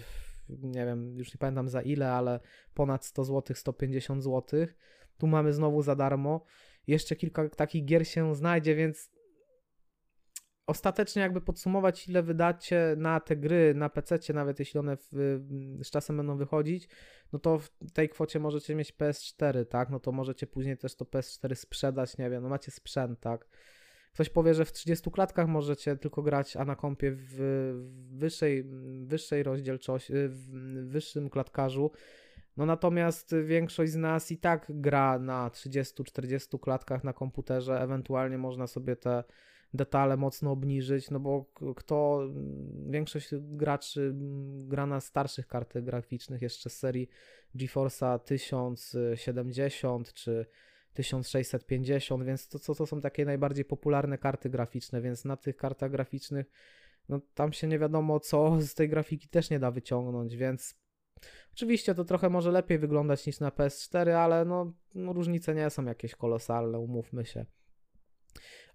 nie 0.48 0.87
wiem, 0.87 1.18
już 1.18 1.35
nie 1.35 1.38
pamiętam 1.38 1.68
za 1.68 1.82
ile, 1.82 2.12
ale 2.12 2.40
ponad 2.74 3.04
100 3.04 3.24
zł, 3.24 3.56
150 3.56 4.22
zł. 4.22 4.66
Tu 5.18 5.26
mamy 5.26 5.52
znowu 5.52 5.82
za 5.82 5.96
darmo. 5.96 6.44
Jeszcze 6.87 7.16
kilka 7.16 7.48
takich 7.48 7.85
gier 7.85 8.08
się 8.08 8.35
znajdzie, 8.35 8.74
więc 8.74 9.11
ostatecznie 10.66 11.22
jakby 11.22 11.40
podsumować, 11.40 12.09
ile 12.09 12.22
wydacie 12.22 12.94
na 12.98 13.20
te 13.20 13.37
gry 13.37 13.75
na 13.75 13.88
PC, 13.88 14.18
nawet 14.35 14.59
jeśli 14.59 14.81
one 14.81 14.96
w, 14.96 15.40
z 15.83 15.90
czasem 15.90 16.16
będą 16.16 16.37
wychodzić, 16.37 16.88
no 17.33 17.38
to 17.38 17.59
w 17.59 17.70
tej 17.92 18.09
kwocie 18.09 18.40
możecie 18.40 18.75
mieć 18.75 18.92
PS4, 18.92 19.66
tak? 19.66 19.90
No 19.90 20.01
to 20.01 20.12
możecie 20.12 20.46
później 20.46 20.77
też 20.77 20.96
to 20.96 21.05
PS4 21.05 21.55
sprzedać, 21.55 22.18
nie 22.18 22.31
wiem, 22.31 22.42
no 22.42 22.48
macie 22.48 22.70
sprzęt, 22.70 23.20
tak? 23.20 23.48
Ktoś 24.14 24.29
powie, 24.29 24.55
że 24.55 24.64
w 24.64 24.72
30 24.72 25.11
klatkach 25.11 25.48
możecie 25.48 25.96
tylko 25.96 26.22
grać, 26.22 26.57
a 26.57 26.64
na 26.64 26.77
kompie 26.77 27.12
w 27.12 27.72
wyższej, 28.12 28.64
wyższej 29.05 29.42
rozdzielczości, 29.42 30.12
w 30.29 30.88
wyższym 30.88 31.31
klatkarzu. 31.31 31.90
No 32.57 32.66
natomiast 32.66 33.35
większość 33.44 33.92
z 33.92 33.96
nas 33.96 34.31
i 34.31 34.38
tak 34.38 34.66
gra 34.68 35.18
na 35.18 35.48
30-40 35.48 36.61
klatkach 36.61 37.05
na 37.05 37.12
komputerze, 37.12 37.81
ewentualnie 37.81 38.38
można 38.38 38.66
sobie 38.66 38.96
te 38.96 39.25
detale 39.74 40.16
mocno 40.16 40.50
obniżyć, 40.50 41.11
no 41.11 41.20
bo 41.20 41.44
kto, 41.76 42.28
większość 42.90 43.28
graczy 43.35 44.14
gra 44.66 44.87
na 44.87 45.00
starszych 45.00 45.46
kartach 45.46 45.85
graficznych 45.85 46.42
jeszcze 46.42 46.70
z 46.70 46.78
serii 46.78 47.08
GeForce'a 47.54 48.18
1070 48.18 50.12
czy 50.14 50.46
1650, 50.94 52.24
więc 52.24 52.48
to, 52.48 52.58
to, 52.58 52.74
to 52.74 52.87
są 52.87 53.00
takie 53.00 53.24
najbardziej 53.24 53.64
popularne 53.64 54.18
karty 54.18 54.50
graficzne, 54.50 55.00
więc 55.00 55.24
na 55.24 55.37
tych 55.37 55.56
kartach 55.56 55.90
graficznych 55.90 56.46
no 57.08 57.20
tam 57.35 57.52
się 57.52 57.66
nie 57.66 57.78
wiadomo 57.78 58.20
co 58.20 58.61
z 58.61 58.74
tej 58.74 58.88
grafiki 58.88 59.28
też 59.28 59.50
nie 59.50 59.58
da 59.58 59.70
wyciągnąć, 59.70 60.37
więc 60.37 60.74
oczywiście 61.52 61.94
to 61.94 62.04
trochę 62.04 62.30
może 62.30 62.50
lepiej 62.50 62.78
wyglądać 62.78 63.26
niż 63.26 63.40
na 63.40 63.50
PS4, 63.50 64.11
ale 64.11 64.44
no, 64.44 64.72
no 64.94 65.12
różnice 65.12 65.54
nie 65.54 65.70
są 65.70 65.85
jakieś 65.85 66.14
kolosalne, 66.14 66.78
umówmy 66.78 67.26
się. 67.26 67.46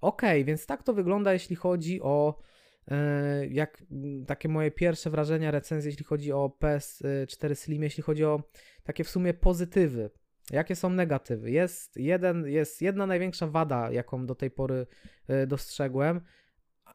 Ok, 0.02 0.22
więc 0.46 0.66
tak 0.66 0.84
to 0.84 0.94
wygląda, 0.94 1.34
jeśli 1.34 1.56
chodzi 1.56 2.02
o 2.02 2.40
e, 2.88 3.48
jak 3.48 3.84
takie 4.28 4.50
moje 4.50 4.72
pierwsze 4.72 5.10
wrażenia, 5.10 5.52
recenzje, 5.52 5.92
jeśli 5.92 6.06
chodzi 6.06 6.32
o 6.32 6.58
PS4 6.62 7.56
Slim, 7.56 7.84
jeśli 7.84 8.04
chodzi 8.04 8.26
o 8.26 8.44
takie 8.84 9.04
w 9.04 9.10
sumie 9.10 9.34
pozytywy. 9.34 10.10
Jakie 10.52 10.76
są 10.76 10.90
negatywy? 10.90 11.52
Jest, 11.52 11.98
jeden, 11.98 12.48
jest 12.48 12.82
jedna 12.82 13.08
największa 13.08 13.48
wada, 13.48 13.92
jaką 13.92 14.26
do 14.26 14.36
tej 14.36 14.52
pory 14.52 14.88
e, 15.28 15.48
dostrzegłem, 15.48 16.22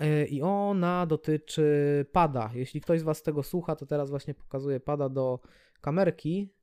e, 0.00 0.24
i 0.24 0.42
ona 0.42 1.06
dotyczy 1.06 2.06
pada. 2.12 2.50
Jeśli 2.54 2.80
ktoś 2.80 3.00
z 3.00 3.02
Was 3.02 3.22
tego 3.22 3.42
słucha, 3.42 3.76
to 3.76 3.86
teraz 3.86 4.10
właśnie 4.10 4.34
pokazuję 4.34 4.80
pada 4.80 5.08
do 5.08 5.40
kamerki. 5.80 6.54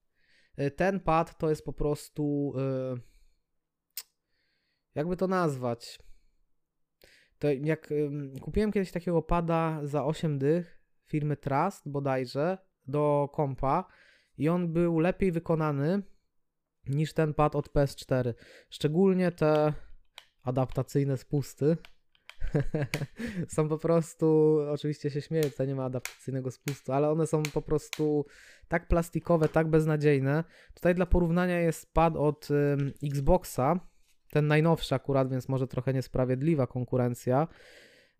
Ten 0.75 0.99
pad 0.99 1.37
to 1.37 1.49
jest 1.49 1.65
po 1.65 1.73
prostu. 1.73 2.53
Jakby 4.95 5.17
to 5.17 5.27
nazwać? 5.27 5.99
To 7.39 7.47
jak 7.51 7.93
kupiłem 8.41 8.71
kiedyś 8.71 8.91
takiego 8.91 9.21
pada 9.21 9.79
za 9.83 10.05
8 10.05 10.39
dych 10.39 10.81
firmy 11.05 11.37
Trust 11.37 11.89
bodajże 11.89 12.57
do 12.87 13.29
kompa 13.33 13.85
i 14.37 14.49
on 14.49 14.73
był 14.73 14.99
lepiej 14.99 15.31
wykonany 15.31 16.03
niż 16.87 17.13
ten 17.13 17.33
pad 17.33 17.55
od 17.55 17.69
PS4. 17.69 18.33
Szczególnie 18.69 19.31
te 19.31 19.73
adaptacyjne 20.43 21.17
spusty. 21.17 21.77
są 23.55 23.69
po 23.69 23.77
prostu, 23.77 24.57
oczywiście 24.69 25.09
się 25.09 25.21
śmieję, 25.21 25.43
tutaj 25.43 25.67
nie 25.67 25.75
ma 25.75 25.85
adaptacyjnego 25.85 26.51
spustu, 26.51 26.93
ale 26.93 27.09
one 27.09 27.27
są 27.27 27.43
po 27.43 27.61
prostu 27.61 28.25
tak 28.67 28.87
plastikowe, 28.87 29.49
tak 29.49 29.69
beznadziejne. 29.69 30.43
Tutaj 30.73 30.95
dla 30.95 31.05
porównania 31.05 31.59
jest 31.59 31.93
pad 31.93 32.15
od 32.15 32.47
Xboxa, 33.03 33.79
ten 34.31 34.47
najnowszy 34.47 34.95
akurat, 34.95 35.29
więc 35.31 35.49
może 35.49 35.67
trochę 35.67 35.93
niesprawiedliwa 35.93 36.67
konkurencja. 36.67 37.47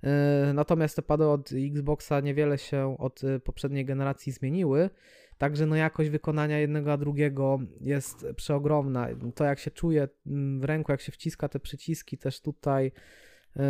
E, 0.03 0.51
natomiast 0.53 0.95
te 0.95 1.01
pady 1.01 1.27
od 1.27 1.49
Xboxa 1.51 2.19
niewiele 2.19 2.57
się 2.57 2.97
od 2.99 3.23
e, 3.23 3.39
poprzedniej 3.39 3.85
generacji 3.85 4.31
zmieniły, 4.31 4.89
także 5.37 5.65
no 5.65 5.75
jakość 5.75 6.09
wykonania 6.09 6.59
jednego 6.59 6.93
a 6.93 6.97
drugiego 6.97 7.59
jest 7.81 8.25
przeogromna. 8.35 9.07
To 9.35 9.43
jak 9.43 9.59
się 9.59 9.71
czuje 9.71 10.07
mm, 10.27 10.61
w 10.61 10.63
ręku, 10.63 10.91
jak 10.91 11.01
się 11.01 11.11
wciska 11.11 11.49
te 11.49 11.59
przyciski, 11.59 12.17
też 12.17 12.41
tutaj 12.41 12.91
yy, 13.55 13.63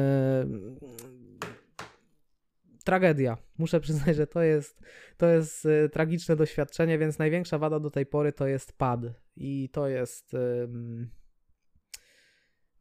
tragedia. 2.84 3.38
Muszę 3.58 3.80
przyznać, 3.86 4.16
że 4.16 4.28
to 4.28 4.42
jest, 4.42 4.82
to 5.18 5.28
jest 5.28 5.68
tragiczne 5.92 6.36
doświadczenie, 6.36 6.98
więc 6.98 7.20
największa 7.20 7.58
wada 7.58 7.80
do 7.80 7.92
tej 7.92 8.06
pory 8.06 8.34
to 8.34 8.48
jest 8.48 8.78
pad 8.78 9.00
i 9.36 9.70
to 9.74 9.88
jest 9.88 10.34
yy, 10.34 11.10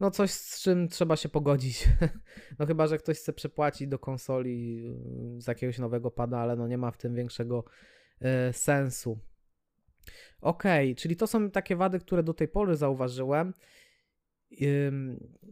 no 0.01 0.11
coś, 0.11 0.31
z 0.31 0.63
czym 0.63 0.89
trzeba 0.89 1.17
się 1.17 1.29
pogodzić. 1.29 1.89
No 2.59 2.67
chyba, 2.67 2.87
że 2.87 2.99
ktoś 2.99 3.19
chce 3.19 3.33
przepłacić 3.33 3.89
do 3.89 3.99
konsoli 3.99 4.87
y, 5.37 5.41
z 5.41 5.47
jakiegoś 5.47 5.79
nowego 5.79 6.11
pada, 6.11 6.39
ale 6.39 6.57
no 6.57 6.69
nie 6.69 6.79
ma 6.79 6.91
w 6.91 6.97
tym 6.97 7.15
większego 7.15 7.65
y, 8.23 8.53
sensu. 8.53 9.19
Ok, 10.41 10.63
czyli 10.97 11.17
to 11.17 11.27
są 11.27 11.51
takie 11.51 11.77
wady, 11.77 11.99
które 11.99 12.23
do 12.23 12.35
tej 12.35 12.49
pory 12.49 12.77
zauważyłem. 12.77 13.55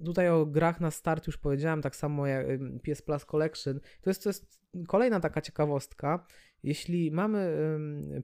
Tutaj 0.05 0.29
o 0.29 0.47
grach 0.47 0.81
na 0.81 0.91
start 0.91 1.27
już 1.27 1.39
powiedziałem, 1.39 1.83
tak 1.83 1.97
samo 1.97 2.27
jak 2.27 2.47
PS 2.83 3.03
Plus 3.03 3.25
Collection. 3.25 3.81
To 4.01 4.11
jest, 4.11 4.23
to 4.23 4.29
jest 4.29 4.61
kolejna 4.89 5.21
taka 5.21 5.41
ciekawostka. 5.41 6.27
Jeśli 6.63 7.11
mamy 7.11 7.57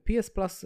PS 0.03 0.29
Plus 0.29 0.65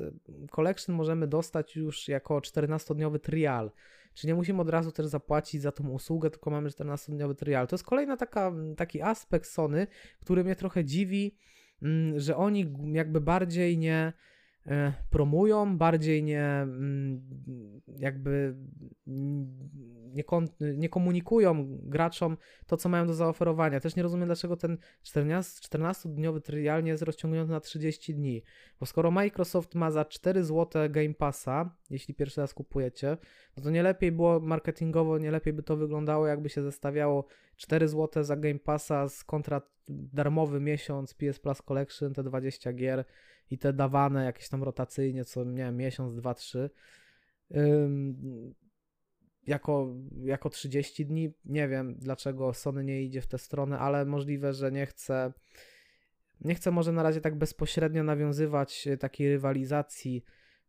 Collection, 0.51 0.95
możemy 0.95 1.27
dostać 1.27 1.75
już 1.75 2.07
jako 2.07 2.39
14-dniowy 2.39 3.19
trial. 3.19 3.71
Czy 4.17 4.27
nie 4.27 4.35
musimy 4.35 4.61
od 4.61 4.69
razu 4.69 4.91
też 4.91 5.05
zapłacić 5.05 5.61
za 5.61 5.71
tą 5.71 5.89
usługę, 5.89 6.29
tylko 6.29 6.49
mamy 6.49 6.69
14-dniowy 6.69 7.35
trial. 7.35 7.67
To 7.67 7.75
jest 7.75 7.85
kolejna 7.85 8.17
taka, 8.17 8.51
taki 8.77 9.01
aspekt 9.01 9.45
Sony, 9.45 9.87
który 10.19 10.43
mnie 10.43 10.55
trochę 10.55 10.85
dziwi, 10.85 11.37
mm, 11.81 12.19
że 12.19 12.37
oni 12.37 12.73
jakby 12.93 13.21
bardziej 13.21 13.77
nie 13.77 14.13
promują, 15.09 15.77
bardziej 15.77 16.23
nie 16.23 16.43
mm, 16.43 17.21
jakby 17.97 18.55
nie, 20.13 20.23
nie, 20.77 20.89
komunikują 20.89 21.67
graczom 21.69 22.37
to, 22.67 22.77
co 22.77 22.89
mają 22.89 23.07
do 23.07 23.13
zaoferowania. 23.13 23.79
Też 23.79 23.95
nie 23.95 24.03
rozumiem, 24.03 24.25
dlaczego 24.25 24.57
ten 24.57 24.77
14-dniowy 25.03 26.41
trial 26.41 26.83
nie 26.83 26.91
jest 26.91 27.03
rozciągnięty 27.03 27.51
na 27.51 27.59
30 27.59 28.15
dni. 28.15 28.43
Bo 28.79 28.85
skoro 28.85 29.11
Microsoft 29.11 29.75
ma 29.75 29.91
za 29.91 30.05
4 30.05 30.43
zł 30.43 30.89
Game 30.89 31.13
Passa, 31.13 31.75
jeśli 31.89 32.13
pierwszy 32.13 32.41
raz 32.41 32.53
kupujecie, 32.53 33.17
no 33.57 33.63
to 33.63 33.69
nie 33.69 33.83
lepiej 33.83 34.11
było 34.11 34.39
marketingowo, 34.39 35.17
nie 35.17 35.31
lepiej 35.31 35.53
by 35.53 35.63
to 35.63 35.77
wyglądało, 35.77 36.27
jakby 36.27 36.49
się 36.49 36.63
zestawiało 36.63 37.25
4 37.55 37.87
zł 37.87 38.23
za 38.23 38.35
Game 38.35 38.59
Passa 38.59 39.09
z 39.09 39.23
kontra 39.23 39.61
darmowy 39.89 40.59
miesiąc 40.59 41.13
PS 41.13 41.39
Plus 41.39 41.61
Collection, 41.61 42.13
te 42.13 42.23
20 42.23 42.73
gier 42.73 43.05
i 43.51 43.57
te 43.57 43.73
dawane 43.73 44.25
jakieś 44.25 44.49
tam 44.49 44.63
rotacyjnie, 44.63 45.25
co 45.25 45.43
nie 45.43 45.63
wiem, 45.63 45.77
miesiąc, 45.77 46.15
dwa, 46.15 46.33
trzy, 46.33 46.69
ym, 47.55 48.53
jako, 49.47 49.95
jako 50.23 50.49
30 50.49 51.05
dni. 51.05 51.33
Nie 51.45 51.67
wiem, 51.67 51.95
dlaczego 51.99 52.53
Sony 52.53 52.83
nie 52.83 53.03
idzie 53.03 53.21
w 53.21 53.27
tę 53.27 53.37
stronę, 53.37 53.79
ale 53.79 54.05
możliwe, 54.05 54.53
że 54.53 54.71
nie 54.71 54.85
chce, 54.85 55.33
nie 56.41 56.55
chce 56.55 56.71
może 56.71 56.91
na 56.91 57.03
razie 57.03 57.21
tak 57.21 57.37
bezpośrednio 57.37 58.03
nawiązywać 58.03 58.87
y, 58.87 58.97
takiej 58.97 59.29
rywalizacji 59.29 60.23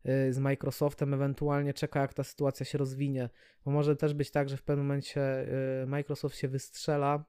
y, 0.05 0.33
z 0.33 0.39
Microsoftem, 0.39 1.13
ewentualnie 1.13 1.73
czeka, 1.73 2.01
jak 2.01 2.13
ta 2.13 2.23
sytuacja 2.23 2.65
się 2.65 2.77
rozwinie, 2.77 3.29
bo 3.65 3.71
może 3.71 3.95
też 3.95 4.13
być 4.13 4.31
tak, 4.31 4.49
że 4.49 4.57
w 4.57 4.63
pewnym 4.63 4.85
momencie 4.85 5.47
y, 5.83 5.87
Microsoft 5.87 6.37
się 6.37 6.47
wystrzela 6.47 7.25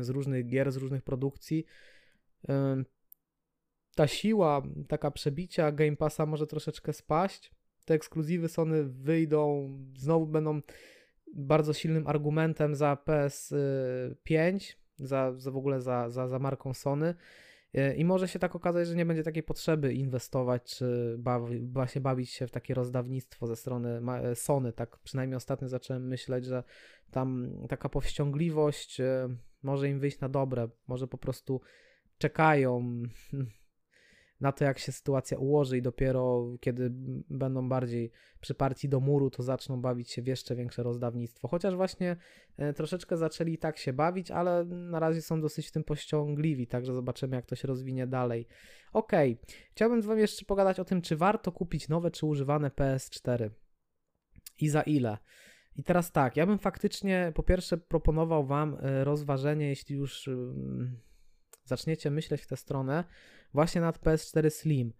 z 0.00 0.08
różnych 0.08 0.46
gier, 0.46 0.72
z 0.72 0.76
różnych 0.76 1.02
produkcji 1.02 1.64
ta 3.96 4.06
siła, 4.06 4.62
taka 4.88 5.10
przebicia 5.10 5.72
Game 5.72 5.96
Passa 5.96 6.26
może 6.26 6.46
troszeczkę 6.46 6.92
spaść. 6.92 7.52
Te 7.84 7.94
ekskluzywy 7.94 8.48
Sony 8.48 8.84
wyjdą, 8.84 9.70
znowu 9.96 10.26
będą 10.26 10.60
bardzo 11.34 11.72
silnym 11.72 12.06
argumentem 12.06 12.74
za 12.74 12.96
PS5, 13.06 14.76
za, 14.96 15.32
za 15.36 15.50
w 15.50 15.56
ogóle 15.56 15.80
za, 15.80 16.10
za, 16.10 16.28
za 16.28 16.38
marką 16.38 16.74
Sony. 16.74 17.14
I 17.96 18.04
może 18.04 18.28
się 18.28 18.38
tak 18.38 18.56
okazać, 18.56 18.88
że 18.88 18.94
nie 18.94 19.06
będzie 19.06 19.22
takiej 19.22 19.42
potrzeby 19.42 19.94
inwestować, 19.94 20.76
czy 20.76 21.16
bawi, 21.18 21.60
właśnie 21.60 22.00
bawić 22.00 22.30
się 22.30 22.46
w 22.46 22.50
takie 22.50 22.74
rozdawnictwo 22.74 23.46
ze 23.46 23.56
strony 23.56 24.00
Sony. 24.34 24.72
Tak 24.72 24.98
przynajmniej 24.98 25.36
ostatnio 25.36 25.68
zacząłem 25.68 26.08
myśleć, 26.08 26.44
że 26.44 26.64
tam 27.10 27.52
taka 27.68 27.88
powściągliwość 27.88 29.00
e, 29.00 29.28
może 29.62 29.88
im 29.88 30.00
wyjść 30.00 30.20
na 30.20 30.28
dobre. 30.28 30.68
Może 30.86 31.06
po 31.08 31.18
prostu 31.18 31.60
czekają 32.18 33.02
na 34.40 34.52
to, 34.52 34.64
jak 34.64 34.78
się 34.78 34.92
sytuacja 34.92 35.38
ułoży 35.38 35.78
i 35.78 35.82
dopiero 35.82 36.46
kiedy 36.60 36.90
będą 37.30 37.68
bardziej 37.68 38.10
przyparci 38.40 38.88
do 38.88 39.00
muru, 39.00 39.30
to 39.30 39.42
zaczną 39.42 39.80
bawić 39.80 40.10
się 40.10 40.22
w 40.22 40.26
jeszcze 40.26 40.56
większe 40.56 40.82
rozdawnictwo. 40.82 41.48
Chociaż 41.48 41.74
właśnie 41.74 42.16
e, 42.56 42.72
troszeczkę 42.72 43.16
zaczęli 43.16 43.58
tak 43.58 43.78
się 43.78 43.92
bawić, 43.92 44.30
ale 44.30 44.64
na 44.64 44.98
razie 44.98 45.22
są 45.22 45.40
dosyć 45.40 45.68
w 45.68 45.72
tym 45.72 45.84
pościągliwi, 45.84 46.66
także 46.66 46.94
zobaczymy, 46.94 47.36
jak 47.36 47.46
to 47.46 47.56
się 47.56 47.68
rozwinie 47.68 48.06
dalej. 48.06 48.46
Ok, 48.92 49.12
chciałbym 49.70 50.02
z 50.02 50.06
Wami 50.06 50.20
jeszcze 50.20 50.44
pogadać 50.44 50.80
o 50.80 50.84
tym, 50.84 51.02
czy 51.02 51.16
warto 51.16 51.52
kupić 51.52 51.88
nowe 51.88 52.10
czy 52.10 52.26
używane 52.26 52.68
PS4 52.68 53.50
i 54.60 54.68
za 54.68 54.82
ile. 54.82 55.18
I 55.76 55.82
teraz 55.82 56.12
tak, 56.12 56.36
ja 56.36 56.46
bym 56.46 56.58
faktycznie 56.58 57.32
po 57.34 57.42
pierwsze 57.42 57.76
proponował 57.76 58.46
Wam 58.46 58.76
e, 58.80 59.04
rozważenie, 59.04 59.68
jeśli 59.68 59.96
już 59.96 60.28
zaczniecie 61.64 62.10
myśleć 62.10 62.42
w 62.42 62.46
tę 62.46 62.56
stronę, 62.56 63.04
właśnie 63.56 63.80
nad 63.80 63.98
PS4 63.98 64.50
Slim. 64.50 64.92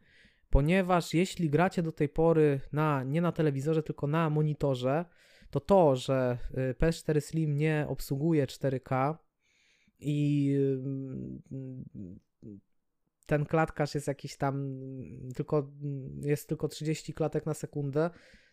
Ponieważ 0.50 1.14
jeśli 1.14 1.50
gracie 1.50 1.82
do 1.82 1.92
tej 1.92 2.08
pory 2.08 2.60
na, 2.72 3.04
nie 3.04 3.20
na 3.20 3.32
telewizorze, 3.32 3.82
tylko 3.82 4.06
na 4.06 4.30
monitorze, 4.30 5.04
to 5.50 5.60
to, 5.60 5.96
że 5.96 6.38
y, 6.50 6.74
PS4 6.80 7.20
Slim 7.20 7.56
nie 7.56 7.86
obsługuje 7.88 8.46
4K 8.46 9.14
i 10.00 10.50
y, 10.54 11.76
ten 13.26 13.46
klatkarz 13.46 13.94
jest 13.94 14.06
jakiś 14.06 14.36
tam 14.36 14.80
tylko 15.34 15.70
jest 16.20 16.48
tylko 16.48 16.68
30 16.68 17.14
klatek 17.14 17.46
na 17.46 17.54
sekundę. 17.54 18.10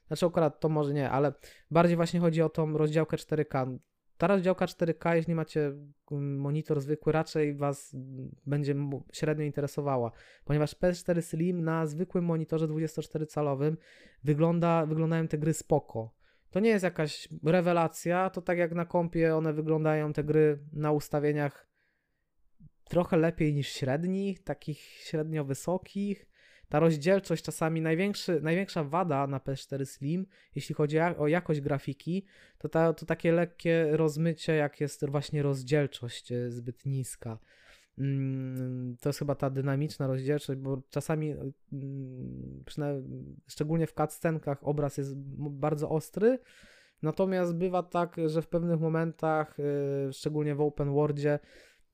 Znaczy 0.07 0.25
akurat 0.25 0.59
to 0.59 0.69
może 0.69 0.93
nie, 0.93 1.09
ale 1.09 1.33
bardziej 1.71 1.95
właśnie 1.95 2.19
chodzi 2.19 2.41
o 2.41 2.49
tą 2.49 2.77
rozdziałkę 2.77 3.17
4K. 3.17 3.77
Ta 4.23 4.27
rozdziałka 4.27 4.65
4K, 4.65 5.15
jeśli 5.15 5.35
macie 5.35 5.73
mm, 6.11 6.39
monitor 6.39 6.81
zwykły, 6.81 7.13
raczej 7.13 7.55
Was 7.55 7.95
będzie 8.45 8.75
średnio 9.13 9.45
interesowała, 9.45 10.11
ponieważ 10.45 10.75
PS4 10.75 11.21
Slim 11.21 11.63
na 11.63 11.85
zwykłym 11.85 12.25
monitorze 12.25 12.67
24-calowym 12.67 13.77
wygląda, 14.23 14.85
wyglądają 14.85 15.27
te 15.27 15.37
gry 15.37 15.53
spoko. 15.53 16.15
To 16.49 16.59
nie 16.59 16.69
jest 16.69 16.83
jakaś 16.83 17.29
rewelacja, 17.43 18.29
to 18.29 18.41
tak 18.41 18.57
jak 18.57 18.71
na 18.71 18.85
kompie 18.85 19.35
one 19.35 19.53
wyglądają 19.53 20.13
te 20.13 20.23
gry 20.23 20.59
na 20.73 20.91
ustawieniach 20.91 21.67
trochę 22.83 23.17
lepiej 23.17 23.53
niż 23.53 23.67
średnich, 23.67 24.43
takich 24.43 24.79
średnio 24.79 25.45
wysokich, 25.45 26.25
ta 26.73 26.79
rozdzielczość 26.79 27.43
czasami 27.43 27.81
największy, 27.81 28.41
największa 28.41 28.83
wada 28.83 29.27
na 29.27 29.39
PS4 29.39 29.85
Slim, 29.85 30.25
jeśli 30.55 30.75
chodzi 30.75 30.99
o 30.99 31.27
jakość 31.27 31.61
grafiki, 31.61 32.25
to, 32.57 32.69
ta, 32.69 32.93
to 32.93 33.05
takie 33.05 33.31
lekkie 33.31 33.87
rozmycie, 33.91 34.53
jak 34.53 34.81
jest 34.81 35.09
właśnie 35.09 35.43
rozdzielczość 35.43 36.31
e, 36.31 36.51
zbyt 36.51 36.85
niska. 36.85 37.39
Mm, 37.97 38.97
to 39.01 39.09
jest 39.09 39.19
chyba 39.19 39.35
ta 39.35 39.49
dynamiczna 39.49 40.07
rozdzielczość, 40.07 40.59
bo 40.59 40.81
czasami, 40.89 41.35
mm, 41.73 42.63
szczególnie 43.47 43.87
w 43.87 43.93
cutscenkach, 43.93 44.57
obraz 44.61 44.97
jest 44.97 45.15
bardzo 45.37 45.89
ostry, 45.89 46.39
natomiast 47.01 47.55
bywa 47.55 47.83
tak, 47.83 48.15
że 48.25 48.41
w 48.41 48.47
pewnych 48.47 48.79
momentach, 48.79 49.57
e, 49.59 50.13
szczególnie 50.13 50.55
w 50.55 50.61
open 50.61 50.93
worldzie, 50.93 51.39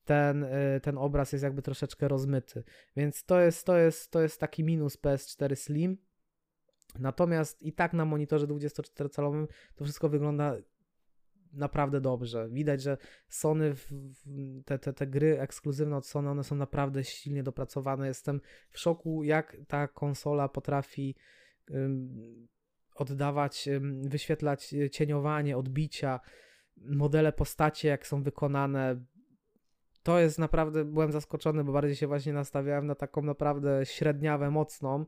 ten, 0.10 0.43
y, 0.43 0.80
ten 0.84 0.98
obraz 0.98 1.32
jest 1.32 1.43
jakby 1.43 1.62
troszeczkę 1.62 2.08
rozmyty. 2.08 2.63
Więc 2.95 3.24
to 3.24 3.39
jest, 3.39 3.65
to 3.65 3.78
jest, 3.78 4.12
to 4.12 4.22
jest 4.22 4.39
taki 4.39 4.63
minus 4.63 4.98
PS4 4.98 5.56
Slim. 5.56 5.98
Natomiast 7.00 7.63
i 7.63 7.74
tak 7.74 7.93
na 7.93 8.06
monitorze 8.06 8.48
24-calowym 8.48 9.48
to 9.76 9.84
wszystko 9.84 10.10
wygląda 10.10 10.56
naprawdę 11.54 12.02
dobrze. 12.02 12.50
Widać, 12.50 12.82
że 12.82 12.98
Sony, 13.28 13.76
te, 14.65 14.80
te, 14.80 14.93
te 14.93 15.08
gry 15.08 15.39
ekskluzywne 15.39 15.98
od 15.98 16.08
Sony, 16.08 16.30
one 16.30 16.43
są 16.43 16.56
naprawdę 16.56 17.04
silnie 17.04 17.43
dopracowane. 17.43 18.08
Jestem 18.08 18.41
w 18.69 18.80
szoku, 18.80 19.24
jak 19.24 19.58
ta 19.67 19.88
konsola 19.88 20.50
potrafi 20.50 21.15
oddawać, 22.95 23.69
wyświetlać 24.02 24.76
cieniowanie, 24.91 25.58
odbicia, 25.58 26.19
modele 26.78 27.34
postaci, 27.34 27.88
jak 27.88 28.08
są 28.08 28.24
wykonane 28.24 29.06
to 30.10 30.19
jest 30.19 30.39
naprawdę, 30.39 30.86
byłem 30.86 31.12
zaskoczony, 31.12 31.63
bo 31.63 31.72
bardziej 31.72 31.95
się 31.95 32.08
właśnie 32.08 32.34
nastawiałem 32.34 32.88
na 32.88 32.95
taką 32.95 33.22
naprawdę 33.22 33.86
średniawę, 33.86 34.52
mocną 34.52 35.06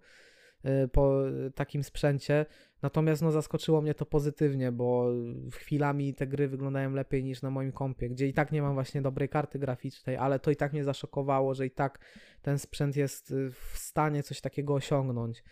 y, 0.66 0.88
po 0.88 1.22
takim 1.56 1.84
sprzęcie. 1.84 2.46
Natomiast 2.82 3.22
no, 3.22 3.32
zaskoczyło 3.32 3.82
mnie 3.82 3.94
to 3.94 4.06
pozytywnie, 4.06 4.72
bo 4.72 5.12
chwilami 5.52 6.14
te 6.14 6.28
gry 6.28 6.48
wyglądają 6.48 6.92
lepiej 6.92 7.24
niż 7.24 7.42
na 7.42 7.50
moim 7.50 7.72
kompie, 7.72 8.10
gdzie 8.10 8.28
i 8.28 8.34
tak 8.34 8.52
nie 8.52 8.62
mam 8.62 8.74
właśnie 8.74 9.02
dobrej 9.02 9.30
karty 9.30 9.60
graficznej, 9.60 10.18
ale 10.18 10.40
to 10.40 10.52
i 10.52 10.56
tak 10.56 10.74
mnie 10.74 10.84
zaszokowało, 10.84 11.54
że 11.54 11.66
i 11.66 11.72
tak 11.72 12.00
ten 12.42 12.60
sprzęt 12.60 12.96
jest 12.96 13.32
y, 13.32 13.52
w 13.52 13.78
stanie 13.78 14.24
coś 14.24 14.42
takiego 14.42 14.74
osiągnąć. 14.74 15.44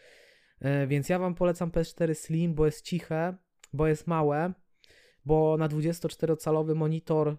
Y, 0.61 0.87
więc 0.87 1.09
ja 1.09 1.19
Wam 1.19 1.35
polecam 1.35 1.71
PS4 1.71 2.13
Slim, 2.13 2.53
bo 2.53 2.65
jest 2.65 2.85
ciche, 2.85 3.37
bo 3.73 3.87
jest 3.87 4.07
małe, 4.07 4.53
bo 5.25 5.57
na 5.57 5.69
24-calowy 5.69 6.75
monitor, 6.75 7.27
y, 7.29 7.35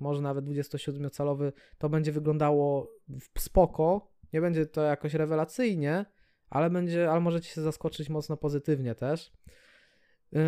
może 0.00 0.22
nawet 0.22 0.44
27-calowy, 0.44 1.52
to 1.78 1.88
będzie 1.88 2.12
wyglądało 2.12 2.92
spoko. 3.38 4.12
Nie 4.32 4.40
będzie 4.40 4.66
to 4.66 4.82
jakoś 4.82 5.14
rewelacyjnie, 5.14 6.04
ale 6.50 6.70
będzie, 6.70 7.10
ale 7.10 7.20
możecie 7.20 7.48
się 7.48 7.60
zaskoczyć 7.60 8.08
mocno 8.08 8.36
pozytywnie 8.36 8.94
też. 8.94 9.32
Yy, 10.32 10.40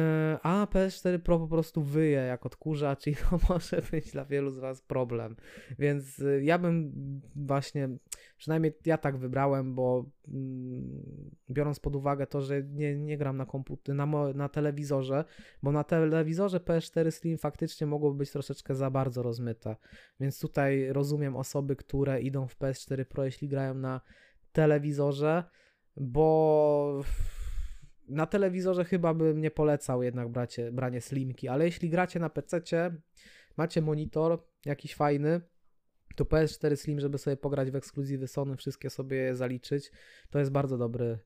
a 0.43 0.67
PS4 0.67 1.19
Pro 1.19 1.39
po 1.39 1.49
prostu 1.49 1.83
wyje 1.83 2.19
jak 2.19 2.47
odkurzacz 2.47 3.07
i 3.07 3.17
to 3.31 3.39
może 3.49 3.83
być 3.91 4.11
dla 4.11 4.25
wielu 4.25 4.51
z 4.51 4.59
Was 4.59 4.83
problem. 4.83 5.37
Więc 5.79 6.19
yy, 6.19 6.45
ja 6.45 6.59
bym 6.59 6.93
właśnie, 7.37 7.89
przynajmniej 8.37 8.79
ja 8.87 8.99
tak 8.99 9.17
wybrałem, 9.17 9.75
bo 9.75 10.11
mm, 10.29 11.31
biorąc 11.51 11.81
pod 11.81 11.97
uwagę 11.97 12.27
to, 12.27 12.41
że 12.41 12.63
nie, 12.63 12.99
nie 12.99 13.19
gram 13.19 13.37
na 13.37 13.47
komputerze, 13.47 13.95
na, 13.95 14.07
na 14.35 14.49
telewizorze, 14.49 15.25
bo 15.63 15.73
na 15.73 15.85
telewizorze 15.85 16.59
PS4 16.59 17.11
Slim 17.11 17.39
faktycznie 17.39 17.87
mogło 17.87 18.15
być 18.15 18.31
troszeczkę 18.31 18.75
za 18.75 18.91
bardzo 18.91 19.23
rozmyte. 19.23 19.77
Więc 20.21 20.41
tutaj 20.41 20.93
rozumiem 20.93 21.37
osoby, 21.37 21.77
które 21.77 22.21
idą 22.21 22.49
w 22.49 22.59
PS4 22.59 23.05
Pro, 23.05 23.25
jeśli 23.25 23.49
grają 23.49 23.75
na 23.75 24.01
telewizorze, 24.53 25.45
bo 25.97 27.01
na 28.09 28.27
telewizorze 28.27 28.85
chyba 28.85 29.15
bym 29.15 29.41
nie 29.41 29.51
polecał 29.51 30.03
jednak 30.03 30.29
bracie, 30.29 30.73
branie 30.73 31.01
slimki, 31.01 31.49
ale 31.49 31.65
jeśli 31.65 31.91
gracie 31.91 32.21
na 32.21 32.31
PC, 32.31 32.63
macie 33.57 33.83
monitor 33.83 34.45
jakiś 34.67 34.95
fajny, 34.95 35.41
to 36.17 36.25
PS4 36.25 36.77
Slim, 36.77 37.01
żeby 37.01 37.19
sobie 37.19 37.37
pograć 37.37 37.71
w 37.71 37.77
ekskluzywy 37.77 38.29
Sony, 38.29 38.57
wszystkie 38.57 38.91
sobie 38.91 39.35
zaliczyć, 39.35 39.93
to 40.31 40.39
jest 40.39 40.51
bardzo 40.51 40.79
dobry 40.79 41.19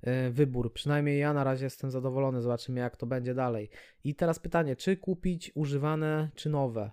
e, 0.00 0.30
wybór. 0.30 0.72
Przynajmniej 0.72 1.18
ja 1.18 1.32
na 1.32 1.44
razie 1.44 1.64
jestem 1.64 1.90
zadowolony, 1.90 2.42
zobaczymy 2.42 2.80
jak 2.80 2.96
to 2.96 3.06
będzie 3.06 3.34
dalej. 3.34 3.70
I 4.04 4.14
teraz 4.14 4.38
pytanie, 4.38 4.76
czy 4.76 4.96
kupić 4.96 5.52
używane, 5.54 6.30
czy 6.34 6.50
nowe? 6.50 6.90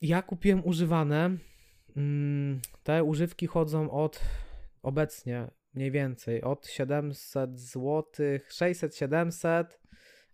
Ja 0.00 0.22
kupiłem 0.22 0.66
używane. 0.66 1.36
Mm, 1.96 2.60
te 2.82 3.04
używki 3.04 3.46
chodzą 3.46 3.90
od 3.90 4.20
obecnie 4.82 5.50
mniej 5.74 5.90
więcej 5.90 6.42
od 6.42 6.66
700 6.66 7.60
zł, 7.60 8.02
600-700, 8.48 9.64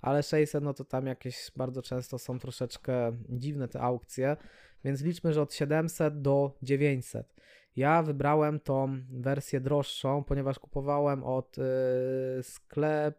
ale 0.01 0.22
600 0.22 0.64
no 0.64 0.74
to 0.74 0.85
tam 0.85 1.07
jakieś 1.07 1.51
bardzo 1.57 1.83
często 1.83 2.18
są 2.18 2.38
troszeczkę 2.38 3.12
dziwne 3.29 3.68
te 3.68 3.81
aukcje, 3.81 4.37
więc 4.85 5.03
liczmy, 5.03 5.33
że 5.33 5.42
od 5.42 5.55
700 5.55 6.20
do 6.22 6.59
900. 6.62 7.35
Ja 7.77 8.03
wybrałem 8.03 8.61
tą 8.61 9.01
wersję 9.11 9.61
droższą, 9.61 10.24
ponieważ 10.24 10.59
kupowałem 10.59 11.24
od 11.24 11.57
yy, 11.57 12.42
sklep, 12.42 13.18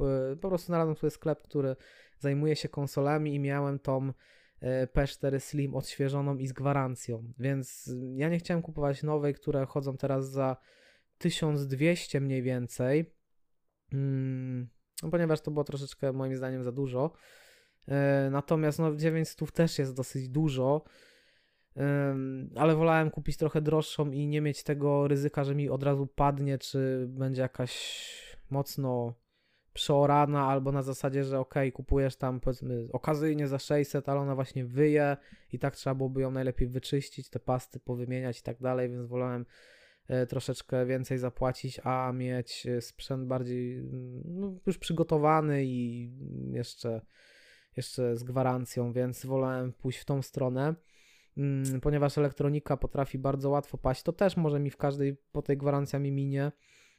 yy, 0.00 0.36
po 0.40 0.48
prostu 0.48 0.66
znalazłem 0.66 0.96
sobie 0.96 1.10
sklep, 1.10 1.42
który 1.42 1.76
zajmuje 2.18 2.56
się 2.56 2.68
konsolami 2.68 3.34
i 3.34 3.40
miałem 3.40 3.78
tą 3.78 4.06
yy, 4.06 4.68
P4 4.94 5.40
Slim 5.40 5.74
odświeżoną 5.74 6.36
i 6.36 6.46
z 6.46 6.52
gwarancją, 6.52 7.32
więc 7.38 7.90
ja 8.14 8.28
nie 8.28 8.38
chciałem 8.38 8.62
kupować 8.62 9.02
nowej, 9.02 9.34
które 9.34 9.66
chodzą 9.66 9.96
teraz 9.96 10.30
za 10.30 10.56
1200 11.18 12.20
mniej 12.20 12.42
więcej, 12.42 13.14
mm, 13.92 14.68
no 15.02 15.10
ponieważ 15.10 15.40
to 15.40 15.50
było 15.50 15.64
troszeczkę 15.64 16.12
moim 16.12 16.36
zdaniem 16.36 16.64
za 16.64 16.72
dużo. 16.72 17.12
E, 17.88 18.28
natomiast 18.32 18.78
no 18.78 18.96
900 18.96 19.52
też 19.52 19.78
jest 19.78 19.96
dosyć 19.96 20.28
dużo. 20.28 20.84
Ale 22.56 22.76
wolałem 22.76 23.10
kupić 23.10 23.36
trochę 23.36 23.62
droższą 23.62 24.10
i 24.10 24.26
nie 24.26 24.40
mieć 24.40 24.62
tego 24.62 25.08
ryzyka, 25.08 25.44
że 25.44 25.54
mi 25.54 25.68
od 25.68 25.82
razu 25.82 26.06
padnie, 26.06 26.58
czy 26.58 27.06
będzie 27.08 27.42
jakaś 27.42 28.34
mocno 28.50 29.14
przeorana, 29.72 30.46
albo 30.46 30.72
na 30.72 30.82
zasadzie, 30.82 31.24
że 31.24 31.38
ok, 31.38 31.54
kupujesz 31.72 32.16
tam 32.16 32.40
powiedzmy 32.40 32.88
okazyjnie 32.92 33.48
za 33.48 33.58
600, 33.58 34.08
ale 34.08 34.20
ona 34.20 34.34
właśnie 34.34 34.64
wyje 34.64 35.16
i 35.52 35.58
tak 35.58 35.76
trzeba 35.76 35.94
byłoby 35.94 36.20
ją 36.20 36.30
najlepiej 36.30 36.68
wyczyścić, 36.68 37.30
te 37.30 37.40
pasty 37.40 37.80
powymieniać 37.80 38.40
i 38.40 38.42
tak 38.42 38.60
dalej, 38.60 38.90
więc 38.90 39.06
wolałem 39.06 39.46
troszeczkę 40.28 40.86
więcej 40.86 41.18
zapłacić, 41.18 41.80
a 41.84 42.12
mieć 42.12 42.66
e, 42.66 42.80
sprzęt 42.80 43.26
bardziej 43.26 43.78
mm, 43.78 44.22
no, 44.24 44.54
już 44.66 44.78
przygotowany 44.78 45.64
i 45.64 46.10
jeszcze, 46.50 47.00
jeszcze 47.76 48.16
z 48.16 48.24
gwarancją, 48.24 48.92
więc 48.92 49.26
wolałem 49.26 49.72
pójść 49.72 49.98
w 49.98 50.04
tą 50.04 50.22
stronę. 50.22 50.74
Mm, 51.36 51.80
ponieważ 51.80 52.18
elektronika 52.18 52.76
potrafi 52.76 53.18
bardzo 53.18 53.50
łatwo 53.50 53.78
paść, 53.78 54.02
to 54.02 54.12
też 54.12 54.36
może 54.36 54.60
mi 54.60 54.70
w 54.70 54.76
każdej, 54.76 55.16
po 55.32 55.42
tej 55.42 55.56
gwarancja 55.56 55.98
mi 55.98 56.12
minie, 56.12 56.52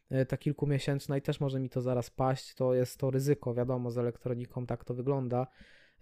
e, 0.09 0.25
ta 0.25 0.37
kilkumiesięczna 0.37 1.17
i 1.17 1.21
też 1.21 1.39
może 1.39 1.59
mi 1.59 1.69
to 1.69 1.81
zaraz 1.81 2.09
paść, 2.09 2.53
to 2.55 2.73
jest 2.73 2.99
to 2.99 3.11
ryzyko, 3.11 3.53
wiadomo, 3.53 3.91
z 3.91 3.97
elektroniką 3.97 4.65
tak 4.65 4.83
to 4.83 4.93
wygląda. 4.93 5.47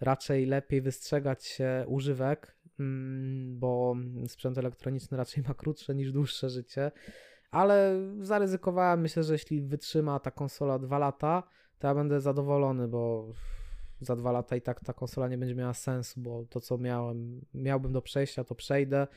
Raczej 0.04 0.46
lepiej 0.46 0.82
wystrzegać 0.82 1.46
się 1.46 1.86
używek, 1.88 2.58
mm, 2.80 3.60
bo 3.60 3.96
sprzęt 4.28 4.58
elektroniczny 4.58 5.18
raczej 5.18 5.44
ma 5.48 5.54
krótsze 5.54 5.96
niż 5.96 6.12
dłuższe 6.12 6.50
życie, 6.50 6.92
ale 7.52 7.96
zaryzykowałem, 8.20 9.02
myślę, 9.02 9.24
że 9.24 9.34
jeśli 9.34 9.62
wytrzyma 9.62 10.20
ta 10.20 10.32
konsola 10.32 10.80
2 10.80 10.98
lata, 10.98 11.44
to 11.80 11.88
ja 11.88 11.96
będę 11.96 12.22
zadowolony, 12.22 12.88
bo 12.88 13.34
za 14.02 14.16
dwa 14.16 14.32
lata 14.32 14.56
i 14.56 14.62
tak 14.62 14.80
ta 14.80 14.94
konsola 14.94 15.28
nie 15.28 15.38
będzie 15.38 15.56
miała 15.56 15.74
sensu, 15.74 16.22
bo 16.22 16.46
to 16.46 16.62
co 16.62 16.78
miałem, 16.78 17.42
miałbym 17.54 17.92
do 17.92 18.02
przejścia, 18.02 18.44
to 18.44 18.56
przejdę 18.56 19.08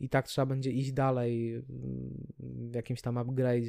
i 0.00 0.08
tak 0.08 0.26
trzeba 0.26 0.46
będzie 0.46 0.70
iść 0.70 0.92
dalej 0.92 1.54
mm, 1.54 2.26
w 2.70 2.74
jakimś 2.74 3.02
tam 3.02 3.18
upgrade. 3.18 3.64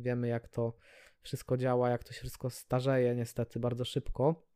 Wiemy 0.00 0.28
jak 0.28 0.48
to 0.48 0.76
wszystko 1.22 1.56
działa, 1.56 1.90
jak 1.90 2.04
to 2.04 2.12
się 2.12 2.20
wszystko 2.20 2.50
starzeje 2.50 3.14
niestety 3.14 3.60
bardzo 3.60 3.84
szybko. 3.84 4.47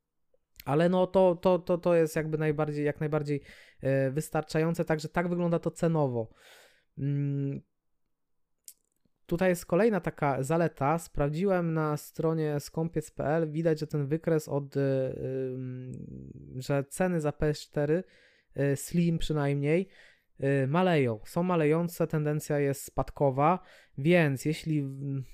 Ale 0.64 0.88
no 0.88 1.06
to, 1.06 1.36
to, 1.36 1.58
to, 1.58 1.78
to 1.78 1.94
jest 1.94 2.16
jakby 2.16 2.38
najbardziej, 2.38 2.84
jak 2.84 3.00
najbardziej 3.00 3.40
e, 3.80 4.10
wystarczające, 4.10 4.84
także 4.84 5.08
tak 5.08 5.28
wygląda 5.28 5.58
to 5.58 5.70
cenowo. 5.70 6.28
Mm, 6.98 7.60
Tutaj 9.26 9.48
jest 9.48 9.66
kolejna 9.66 10.00
taka 10.00 10.42
zaleta. 10.42 10.98
Sprawdziłem 10.98 11.74
na 11.74 11.96
stronie 11.96 12.60
skąpiec.pl. 12.60 13.50
Widać, 13.50 13.80
że 13.80 13.86
ten 13.86 14.06
wykres 14.06 14.48
od, 14.48 14.74
że 16.56 16.84
ceny 16.84 17.20
za 17.20 17.30
PS4 17.30 18.02
y, 18.56 18.76
Slim 18.76 19.18
przynajmniej 19.18 19.88
maleją. 20.68 21.20
Są 21.24 21.42
malejące, 21.42 22.06
tendencja 22.06 22.58
jest 22.58 22.84
spadkowa, 22.84 23.58
więc 23.98 24.44
jeśli 24.44 24.84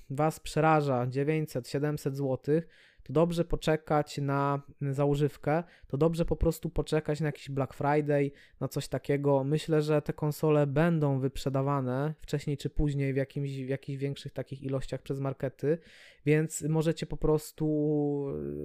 Was 0.09 0.39
przeraża 0.39 1.07
900-700 1.07 2.13
zł, 2.13 2.61
to 3.09 3.13
dobrze 3.13 3.45
poczekać 3.45 4.17
na 4.17 4.61
założywkę, 4.81 5.63
to 5.87 5.97
dobrze 5.97 6.25
po 6.25 6.35
prostu 6.35 6.69
poczekać 6.69 7.19
na 7.19 7.25
jakiś 7.25 7.49
Black 7.49 7.73
Friday, 7.73 8.31
na 8.59 8.67
coś 8.67 8.87
takiego. 8.87 9.43
Myślę, 9.43 9.81
że 9.81 10.01
te 10.01 10.13
konsole 10.13 10.67
będą 10.67 11.19
wyprzedawane 11.19 12.13
wcześniej 12.21 12.57
czy 12.57 12.69
później 12.69 13.13
w, 13.13 13.15
jakimś, 13.15 13.51
w 13.51 13.69
jakichś 13.69 13.99
większych 13.99 14.33
takich 14.33 14.63
ilościach 14.63 15.01
przez 15.01 15.19
markety, 15.19 15.77
więc 16.25 16.61
możecie 16.61 17.05
po 17.05 17.17
prostu 17.17 17.65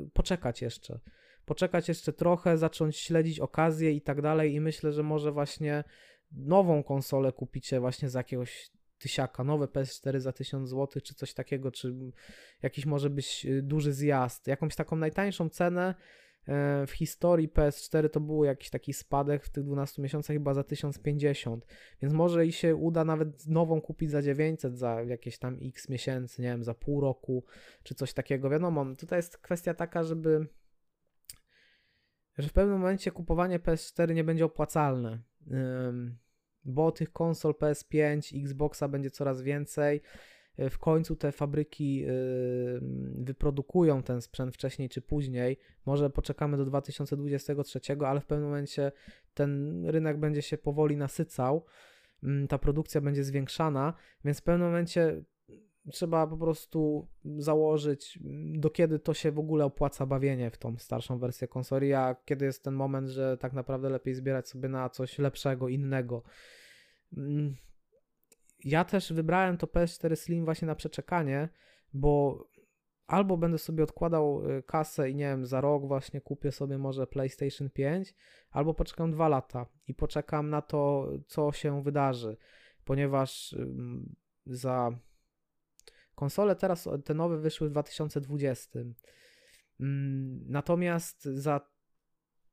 y, 0.06 0.10
poczekać 0.12 0.62
jeszcze. 0.62 1.00
Poczekać 1.44 1.88
jeszcze 1.88 2.12
trochę, 2.12 2.58
zacząć 2.58 2.96
śledzić 2.96 3.40
okazje 3.40 3.92
i 3.92 4.00
tak 4.00 4.22
dalej, 4.22 4.54
i 4.54 4.60
myślę, 4.60 4.92
że 4.92 5.02
może 5.02 5.32
właśnie 5.32 5.84
nową 6.32 6.82
konsolę 6.82 7.32
kupicie 7.32 7.80
właśnie 7.80 8.10
za 8.10 8.18
jakiegoś 8.18 8.70
tysiaka, 9.04 9.44
nowe 9.44 9.66
PS4 9.66 10.20
za 10.20 10.32
1000 10.32 10.70
zł, 10.70 11.02
czy 11.02 11.14
coś 11.14 11.34
takiego, 11.34 11.70
czy 11.70 11.94
jakiś 12.62 12.86
może 12.86 13.10
być 13.10 13.46
y, 13.46 13.62
duży 13.62 13.92
zjazd. 13.92 14.46
Jakąś 14.46 14.76
taką 14.76 14.96
najtańszą 14.96 15.48
cenę 15.48 15.94
e, 16.48 16.86
w 16.86 16.90
historii 16.90 17.48
PS4 17.48 18.10
to 18.10 18.20
był 18.20 18.44
jakiś 18.44 18.70
taki 18.70 18.92
spadek 18.92 19.44
w 19.44 19.50
tych 19.50 19.64
12 19.64 20.02
miesiącach 20.02 20.36
chyba 20.36 20.54
za 20.54 20.64
1050, 20.64 21.66
więc 22.02 22.14
może 22.14 22.46
i 22.46 22.52
się 22.52 22.76
uda 22.76 23.04
nawet 23.04 23.46
nową 23.46 23.80
kupić 23.80 24.10
za 24.10 24.22
900 24.22 24.78
za 24.78 25.02
jakieś 25.02 25.38
tam 25.38 25.58
x 25.62 25.88
miesięcy, 25.88 26.42
nie 26.42 26.48
wiem, 26.48 26.64
za 26.64 26.74
pół 26.74 27.00
roku, 27.00 27.44
czy 27.82 27.94
coś 27.94 28.12
takiego. 28.12 28.50
Wiadomo, 28.50 28.86
tutaj 28.98 29.18
jest 29.18 29.38
kwestia 29.38 29.74
taka, 29.74 30.02
żeby 30.04 30.46
że 32.38 32.48
w 32.48 32.52
pewnym 32.52 32.78
momencie 32.78 33.10
kupowanie 33.10 33.58
PS4 33.58 34.14
nie 34.14 34.24
będzie 34.24 34.44
opłacalne 34.44 35.18
bo 36.64 36.92
tych 36.92 37.12
konsol 37.12 37.52
PS5, 37.52 38.40
Xboxa 38.42 38.88
będzie 38.88 39.10
coraz 39.10 39.42
więcej. 39.42 40.00
E, 40.56 40.70
w 40.70 40.78
końcu 40.78 41.16
te 41.16 41.32
fabryki 41.32 42.04
e, 42.04 42.08
wyprodukują 43.14 44.02
ten 44.02 44.20
sprzęt 44.20 44.54
wcześniej 44.54 44.88
czy 44.88 45.02
później. 45.02 45.58
Może 45.86 46.10
poczekamy 46.10 46.56
do 46.56 46.64
2023, 46.64 47.80
ale 48.06 48.20
w 48.20 48.26
pewnym 48.26 48.48
momencie 48.48 48.92
ten 49.34 49.82
rynek 49.86 50.18
będzie 50.18 50.42
się 50.42 50.58
powoli 50.58 50.96
nasycał. 50.96 51.64
Mm, 52.22 52.48
ta 52.48 52.58
produkcja 52.58 53.00
będzie 53.00 53.24
zwiększana, 53.24 53.94
więc 54.24 54.40
w 54.40 54.42
pewnym 54.42 54.66
momencie 54.68 55.22
trzeba 55.92 56.26
po 56.26 56.36
prostu 56.36 57.08
założyć, 57.36 58.18
do 58.54 58.70
kiedy 58.70 58.98
to 58.98 59.14
się 59.14 59.32
w 59.32 59.38
ogóle 59.38 59.64
opłaca 59.64 60.06
bawienie 60.06 60.50
w 60.50 60.58
tą 60.58 60.78
starszą 60.78 61.18
wersję 61.18 61.48
konsoli, 61.48 61.92
a 61.92 62.16
kiedy 62.24 62.44
jest 62.44 62.64
ten 62.64 62.74
moment, 62.74 63.08
że 63.08 63.38
tak 63.38 63.52
naprawdę 63.52 63.90
lepiej 63.90 64.14
zbierać 64.14 64.48
sobie 64.48 64.68
na 64.68 64.88
coś 64.88 65.18
lepszego, 65.18 65.68
innego. 65.68 66.22
Mm, 67.16 67.56
ja 68.64 68.84
też 68.84 69.12
wybrałem 69.12 69.56
to 69.56 69.66
PS4 69.66 70.16
Slim 70.16 70.44
właśnie 70.44 70.66
na 70.66 70.74
przeczekanie, 70.74 71.48
bo 71.92 72.44
albo 73.06 73.36
będę 73.36 73.58
sobie 73.58 73.84
odkładał 73.84 74.50
y, 74.50 74.62
kasę 74.62 75.10
i 75.10 75.14
nie 75.14 75.24
wiem, 75.24 75.46
za 75.46 75.60
rok 75.60 75.86
właśnie 75.86 76.20
kupię 76.20 76.52
sobie 76.52 76.78
może 76.78 77.06
PlayStation 77.06 77.70
5, 77.70 78.14
albo 78.50 78.74
poczekam 78.74 79.12
dwa 79.12 79.28
lata 79.28 79.66
i 79.88 79.94
poczekam 79.94 80.50
na 80.50 80.62
to, 80.62 81.08
co 81.26 81.52
się 81.52 81.82
wydarzy, 81.82 82.36
ponieważ 82.84 83.56
za 84.46 84.98
konsole 86.14 86.56
teraz 86.56 86.88
te 87.04 87.14
nowe 87.14 87.38
wyszły 87.38 87.68
w 87.68 87.70
2020. 87.70 88.80
Mm, 89.80 90.44
natomiast 90.46 91.24
za 91.24 91.74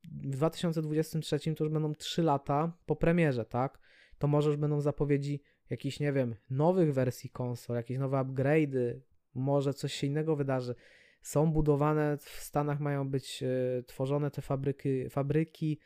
w 0.03 0.27
2023 0.27 1.55
to 1.55 1.63
już 1.63 1.73
będą 1.73 1.95
3 1.95 2.23
lata 2.23 2.77
po 2.85 2.95
premierze, 2.95 3.45
tak? 3.45 3.79
To 4.17 4.27
może 4.27 4.49
już 4.49 4.57
będą 4.57 4.81
zapowiedzi 4.81 5.41
jakichś, 5.69 5.99
nie 5.99 6.13
wiem, 6.13 6.35
nowych 6.49 6.93
wersji 6.93 7.29
konsol, 7.29 7.75
jakieś 7.75 7.97
nowe 7.97 8.17
upgrade'y, 8.17 8.99
może 9.33 9.73
coś 9.73 9.93
się 9.93 10.07
innego 10.07 10.35
wydarzy. 10.35 10.75
Są 11.21 11.51
budowane, 11.51 12.17
w 12.17 12.29
Stanach 12.29 12.79
mają 12.79 13.09
być 13.09 13.43
y, 13.43 13.83
tworzone 13.87 14.31
te 14.31 14.41
fabryki, 14.41 15.09
fabryki 15.09 15.79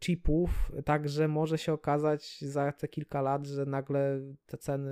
chipów, 0.00 0.72
także 0.84 1.28
może 1.28 1.58
się 1.58 1.72
okazać 1.72 2.40
za 2.40 2.72
te 2.72 2.88
kilka 2.88 3.22
lat, 3.22 3.46
że 3.46 3.66
nagle 3.66 4.20
te 4.46 4.58
ceny 4.58 4.90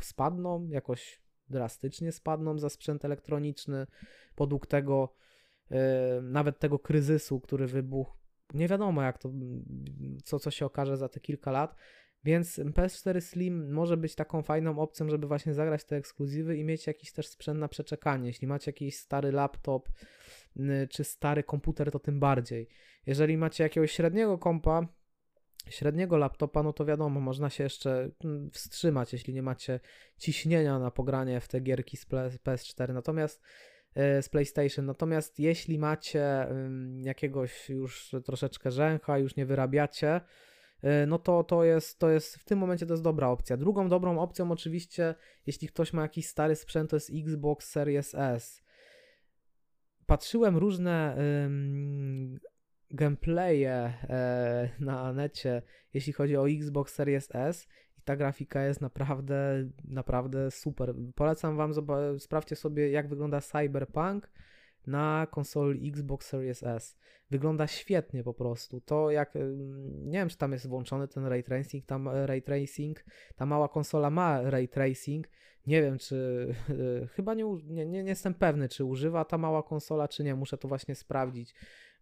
spadną, 0.00 0.68
jakoś 0.68 1.22
drastycznie 1.48 2.12
spadną 2.12 2.58
za 2.58 2.68
sprzęt 2.68 3.04
elektroniczny, 3.04 3.86
podług 4.34 4.66
tego, 4.66 5.14
y, 5.70 5.76
nawet 6.22 6.58
tego 6.58 6.78
kryzysu, 6.78 7.40
który 7.40 7.66
wybuchł. 7.66 8.20
Nie 8.54 8.68
wiadomo, 8.68 9.02
jak 9.02 9.18
to, 9.18 9.30
co, 10.24 10.38
co 10.38 10.50
się 10.50 10.66
okaże 10.66 10.96
za 10.96 11.08
te 11.08 11.20
kilka 11.20 11.50
lat. 11.50 11.76
Więc 12.24 12.58
PS4 12.58 13.20
Slim 13.20 13.72
może 13.72 13.96
być 13.96 14.14
taką 14.14 14.42
fajną 14.42 14.78
opcją, 14.78 15.08
żeby 15.08 15.26
właśnie 15.26 15.54
zagrać 15.54 15.84
te 15.84 15.96
ekskluzywy 15.96 16.56
i 16.56 16.64
mieć 16.64 16.86
jakiś 16.86 17.12
też 17.12 17.28
sprzęt 17.28 17.60
na 17.60 17.68
przeczekanie. 17.68 18.26
Jeśli 18.26 18.46
macie 18.46 18.68
jakiś 18.68 18.96
stary 18.96 19.32
laptop 19.32 19.88
czy 20.90 21.04
stary 21.04 21.42
komputer, 21.42 21.90
to 21.90 21.98
tym 21.98 22.20
bardziej. 22.20 22.68
Jeżeli 23.06 23.36
macie 23.36 23.64
jakiegoś 23.64 23.92
średniego 23.92 24.38
kompa, 24.38 24.86
średniego 25.68 26.16
laptopa, 26.16 26.62
no 26.62 26.72
to 26.72 26.84
wiadomo, 26.84 27.20
można 27.20 27.50
się 27.50 27.64
jeszcze 27.64 28.10
mm, 28.24 28.50
wstrzymać, 28.50 29.12
jeśli 29.12 29.34
nie 29.34 29.42
macie 29.42 29.80
ciśnienia 30.18 30.78
na 30.78 30.90
pogranie 30.90 31.40
w 31.40 31.48
te 31.48 31.60
gierki 31.60 31.96
z 31.96 32.06
PS4. 32.44 32.92
Natomiast 32.94 33.42
e, 33.94 34.22
z 34.22 34.28
PlayStation. 34.28 34.86
Natomiast 34.86 35.38
jeśli 35.38 35.78
macie 35.78 36.46
jakiegoś 36.96 37.68
już 37.68 38.14
troszeczkę 38.24 38.70
rzęcha, 38.70 39.18
już 39.18 39.36
nie 39.36 39.46
wyrabiacie, 39.46 40.20
e, 40.82 41.06
no 41.06 41.18
to, 41.18 41.44
to, 41.44 41.64
jest, 41.64 41.98
to 41.98 42.10
jest 42.10 42.36
w 42.36 42.44
tym 42.44 42.58
momencie 42.58 42.86
to 42.86 42.92
jest 42.92 43.02
dobra 43.02 43.28
opcja. 43.28 43.56
Drugą 43.56 43.88
dobrą 43.88 44.18
opcją 44.18 44.52
oczywiście, 44.52 45.14
jeśli 45.46 45.68
ktoś 45.68 45.92
ma 45.92 46.02
jakiś 46.02 46.26
stary 46.26 46.56
sprzęt, 46.56 46.90
to 46.90 46.96
jest 46.96 47.10
Xbox 47.14 47.70
Series 47.70 48.14
S. 48.14 48.62
Patrzyłem 50.10 50.56
różne 50.56 51.16
gameplaye 52.90 53.70
e, 53.72 54.70
na 54.80 55.12
necie, 55.12 55.62
jeśli 55.94 56.12
chodzi 56.12 56.36
o 56.36 56.48
Xbox 56.48 56.94
Series 56.94 57.28
S 57.34 57.68
i 57.98 58.02
ta 58.02 58.16
grafika 58.16 58.62
jest 58.64 58.80
naprawdę, 58.80 59.68
naprawdę 59.84 60.50
super. 60.50 60.94
Polecam 61.14 61.56
wam, 61.56 61.72
sprawdźcie 62.18 62.56
sobie 62.56 62.90
jak 62.90 63.08
wygląda 63.08 63.40
Cyberpunk 63.40 64.30
na 64.86 65.26
konsoli 65.30 65.88
Xbox 65.88 66.26
Series 66.26 66.62
S. 66.62 66.96
Wygląda 67.30 67.66
świetnie 67.66 68.24
po 68.24 68.34
prostu. 68.34 68.80
To 68.80 69.10
jak, 69.10 69.34
nie 70.04 70.18
wiem 70.18 70.28
czy 70.28 70.36
tam 70.36 70.52
jest 70.52 70.68
włączony 70.68 71.08
ten 71.08 71.26
ray 71.26 71.42
tracing, 71.42 71.86
tam 71.86 72.08
ray 72.08 72.42
tracing, 72.42 73.04
ta 73.36 73.46
mała 73.46 73.68
konsola 73.68 74.10
ma 74.10 74.50
ray 74.50 74.68
tracing. 74.68 75.28
Nie 75.66 75.82
wiem 75.82 75.98
czy, 75.98 76.48
chyba 77.16 77.34
nie, 77.34 77.44
nie, 77.66 77.86
nie 77.86 78.02
jestem 78.02 78.34
pewny 78.34 78.68
czy 78.68 78.84
używa 78.84 79.24
ta 79.24 79.38
mała 79.38 79.62
konsola 79.62 80.08
czy 80.08 80.24
nie, 80.24 80.34
muszę 80.34 80.58
to 80.58 80.68
właśnie 80.68 80.94
sprawdzić. 80.94 81.54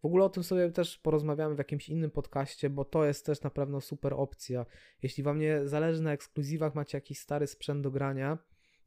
W 0.02 0.04
ogóle 0.04 0.24
o 0.24 0.28
tym 0.28 0.42
sobie 0.42 0.70
też 0.70 0.98
porozmawiamy 0.98 1.54
w 1.54 1.58
jakimś 1.58 1.88
innym 1.88 2.10
podcaście, 2.10 2.70
bo 2.70 2.84
to 2.84 3.04
jest 3.04 3.26
też 3.26 3.42
na 3.42 3.50
pewno 3.50 3.80
super 3.80 4.14
opcja. 4.14 4.66
Jeśli 5.02 5.22
wam 5.22 5.38
nie 5.38 5.68
zależy 5.68 6.02
na 6.02 6.12
ekskluzywach, 6.12 6.74
macie 6.74 6.98
jakiś 6.98 7.18
stary 7.18 7.46
sprzęt 7.46 7.82
do 7.82 7.90
grania, 7.90 8.38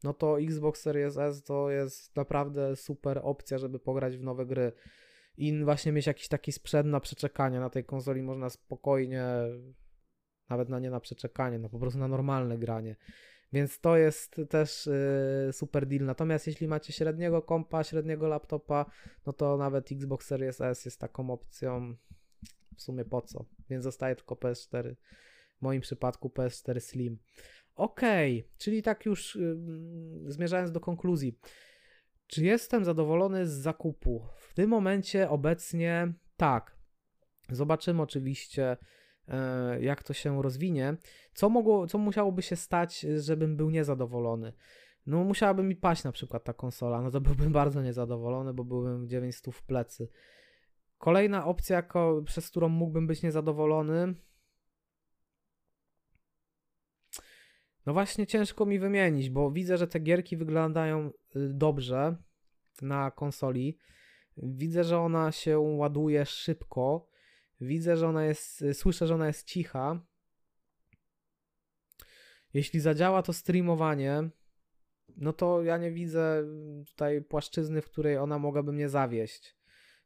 no 0.04 0.14
to 0.14 0.40
Xbox 0.40 0.80
Series 0.80 1.18
S 1.18 1.42
to 1.42 1.70
jest 1.70 2.16
naprawdę 2.16 2.76
super 2.76 3.20
opcja, 3.22 3.58
żeby 3.58 3.78
pograć 3.78 4.16
w 4.16 4.22
nowe 4.22 4.46
gry. 4.46 4.72
I 5.36 5.64
właśnie 5.64 5.92
mieć 5.92 6.06
jakiś 6.06 6.28
taki 6.28 6.52
sprzęt 6.52 6.88
na 6.88 7.00
przeczekanie. 7.00 7.60
Na 7.60 7.70
tej 7.70 7.84
konsoli 7.84 8.22
można 8.22 8.50
spokojnie, 8.50 9.24
nawet 10.48 10.68
na 10.68 10.78
nie 10.78 10.90
na 10.90 11.00
przeczekanie, 11.00 11.58
no 11.58 11.68
po 11.68 11.78
prostu 11.78 11.98
na 11.98 12.08
normalne 12.08 12.58
granie. 12.58 12.96
Więc 13.52 13.80
to 13.80 13.96
jest 13.96 14.36
też 14.50 14.86
yy, 15.46 15.52
super 15.52 15.86
deal. 15.86 16.04
Natomiast 16.04 16.46
jeśli 16.46 16.68
macie 16.68 16.92
średniego 16.92 17.42
kompa, 17.42 17.84
średniego 17.84 18.28
laptopa, 18.28 18.86
no 19.26 19.32
to 19.32 19.56
nawet 19.56 19.92
Xbox 19.92 20.26
Series 20.26 20.60
S 20.60 20.84
jest 20.84 21.00
taką 21.00 21.30
opcją 21.30 21.96
w 22.76 22.82
sumie 22.82 23.04
po 23.04 23.22
co. 23.22 23.44
Więc 23.70 23.84
zostaje 23.84 24.16
tylko 24.16 24.34
PS4. 24.34 24.94
W 25.58 25.62
moim 25.62 25.80
przypadku 25.80 26.28
PS4 26.28 26.80
Slim. 26.80 27.18
Okej, 27.76 28.40
okay, 28.40 28.52
czyli 28.58 28.82
tak 28.82 29.06
już 29.06 29.36
yy, 29.36 29.56
zmierzając 30.26 30.72
do 30.72 30.80
konkluzji. 30.80 31.38
Czy 32.26 32.44
jestem 32.44 32.84
zadowolony 32.84 33.46
z 33.46 33.50
zakupu? 33.50 34.26
W 34.36 34.54
tym 34.54 34.70
momencie 34.70 35.30
obecnie 35.30 36.12
tak. 36.36 36.76
Zobaczymy 37.50 38.02
oczywiście, 38.02 38.76
e, 39.28 39.82
jak 39.82 40.02
to 40.02 40.12
się 40.12 40.42
rozwinie. 40.42 40.96
Co, 41.34 41.48
mogło, 41.48 41.86
co 41.86 41.98
musiałoby 41.98 42.42
się 42.42 42.56
stać, 42.56 43.06
żebym 43.16 43.56
był 43.56 43.70
niezadowolony? 43.70 44.52
No, 45.06 45.24
musiałaby 45.24 45.62
mi 45.62 45.76
paść 45.76 46.04
na 46.04 46.12
przykład 46.12 46.44
ta 46.44 46.52
konsola, 46.52 47.02
no 47.02 47.10
to 47.10 47.20
byłbym 47.20 47.52
bardzo 47.62 47.82
niezadowolony, 47.82 48.54
bo 48.54 48.64
byłbym 48.64 49.08
900 49.08 49.54
w 49.54 49.62
plecy. 49.62 50.08
Kolejna 50.98 51.44
opcja, 51.46 51.76
jako, 51.76 52.22
przez 52.26 52.50
którą 52.50 52.68
mógłbym 52.68 53.06
być 53.06 53.22
niezadowolony, 53.22 54.14
No 57.86 57.92
właśnie 57.92 58.26
ciężko 58.26 58.66
mi 58.66 58.78
wymienić, 58.78 59.30
bo 59.30 59.50
widzę, 59.50 59.78
że 59.78 59.86
te 59.86 60.00
gierki 60.00 60.36
wyglądają 60.36 61.06
y, 61.08 61.12
dobrze 61.34 62.16
na 62.82 63.10
konsoli. 63.10 63.78
Widzę, 64.36 64.84
że 64.84 64.98
ona 64.98 65.32
się 65.32 65.58
ładuje 65.58 66.26
szybko. 66.26 67.08
Widzę, 67.60 67.96
że 67.96 68.08
ona 68.08 68.24
jest, 68.24 68.62
y, 68.62 68.74
słyszę, 68.74 69.06
że 69.06 69.14
ona 69.14 69.26
jest 69.26 69.46
cicha. 69.46 70.00
Jeśli 72.54 72.80
zadziała 72.80 73.22
to 73.22 73.32
streamowanie, 73.32 74.30
no 75.16 75.32
to 75.32 75.62
ja 75.62 75.78
nie 75.78 75.92
widzę 75.92 76.44
tutaj 76.86 77.22
płaszczyzny, 77.22 77.82
w 77.82 77.90
której 77.90 78.16
ona 78.16 78.38
mogłaby 78.38 78.72
mnie 78.72 78.88
zawieść. 78.88 79.56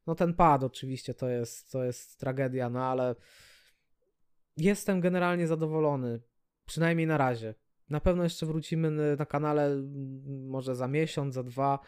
No 0.07 0.15
ten 0.15 0.35
pad 0.35 0.65
oczywiście 0.65 1.15
to 1.15 1.29
jest, 1.29 1.73
to 1.73 1.85
jest 1.85 2.21
tragedia, 2.21 2.71
no 2.71 2.85
ale 2.85 3.15
jestem 4.57 5.01
generalnie 5.01 5.47
zadowolony. 5.47 6.21
Przynajmniej 6.67 7.07
na 7.07 7.19
razie. 7.19 7.55
Na 7.91 8.01
pewno 8.01 8.25
jeszcze 8.25 8.47
wrócimy 8.47 9.17
na 9.19 9.27
kanale 9.27 9.77
może 10.27 10.75
za 10.75 10.89
miesiąc, 10.89 11.35
za 11.35 11.43
dwa, 11.43 11.79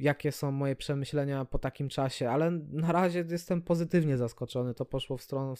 jakie 0.00 0.32
są 0.32 0.50
moje 0.50 0.76
przemyślenia 0.76 1.44
po 1.44 1.58
takim 1.58 1.88
czasie, 1.88 2.30
ale 2.30 2.50
na 2.70 2.92
razie 2.92 3.24
jestem 3.30 3.62
pozytywnie 3.62 4.16
zaskoczony. 4.16 4.74
To 4.74 4.84
poszło 4.84 5.16
w, 5.16 5.22
stronę, 5.22 5.54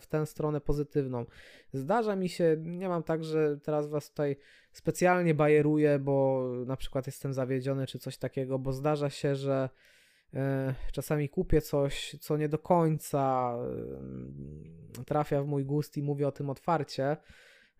w 0.00 0.06
tę 0.06 0.26
stronę 0.26 0.60
pozytywną. 0.60 1.26
Zdarza 1.72 2.16
mi 2.16 2.28
się, 2.28 2.56
nie 2.60 2.88
mam 2.88 3.02
tak, 3.02 3.24
że 3.24 3.58
teraz 3.62 3.88
was 3.88 4.10
tutaj 4.10 4.36
specjalnie 4.72 5.34
bajeruję, 5.34 5.98
bo 5.98 6.48
na 6.66 6.76
przykład 6.76 7.06
jestem 7.06 7.32
zawiedziony 7.32 7.86
czy 7.86 7.98
coś 7.98 8.18
takiego, 8.18 8.58
bo 8.58 8.72
zdarza 8.72 9.10
się, 9.10 9.34
że 9.34 9.68
e, 10.34 10.74
czasami 10.92 11.28
kupię 11.28 11.60
coś, 11.60 12.16
co 12.20 12.36
nie 12.36 12.48
do 12.48 12.58
końca 12.58 13.54
e, 15.00 15.04
trafia 15.04 15.42
w 15.42 15.46
mój 15.46 15.64
gust 15.64 15.96
i 15.96 16.02
mówię 16.02 16.28
o 16.28 16.32
tym 16.32 16.50
otwarcie 16.50 17.16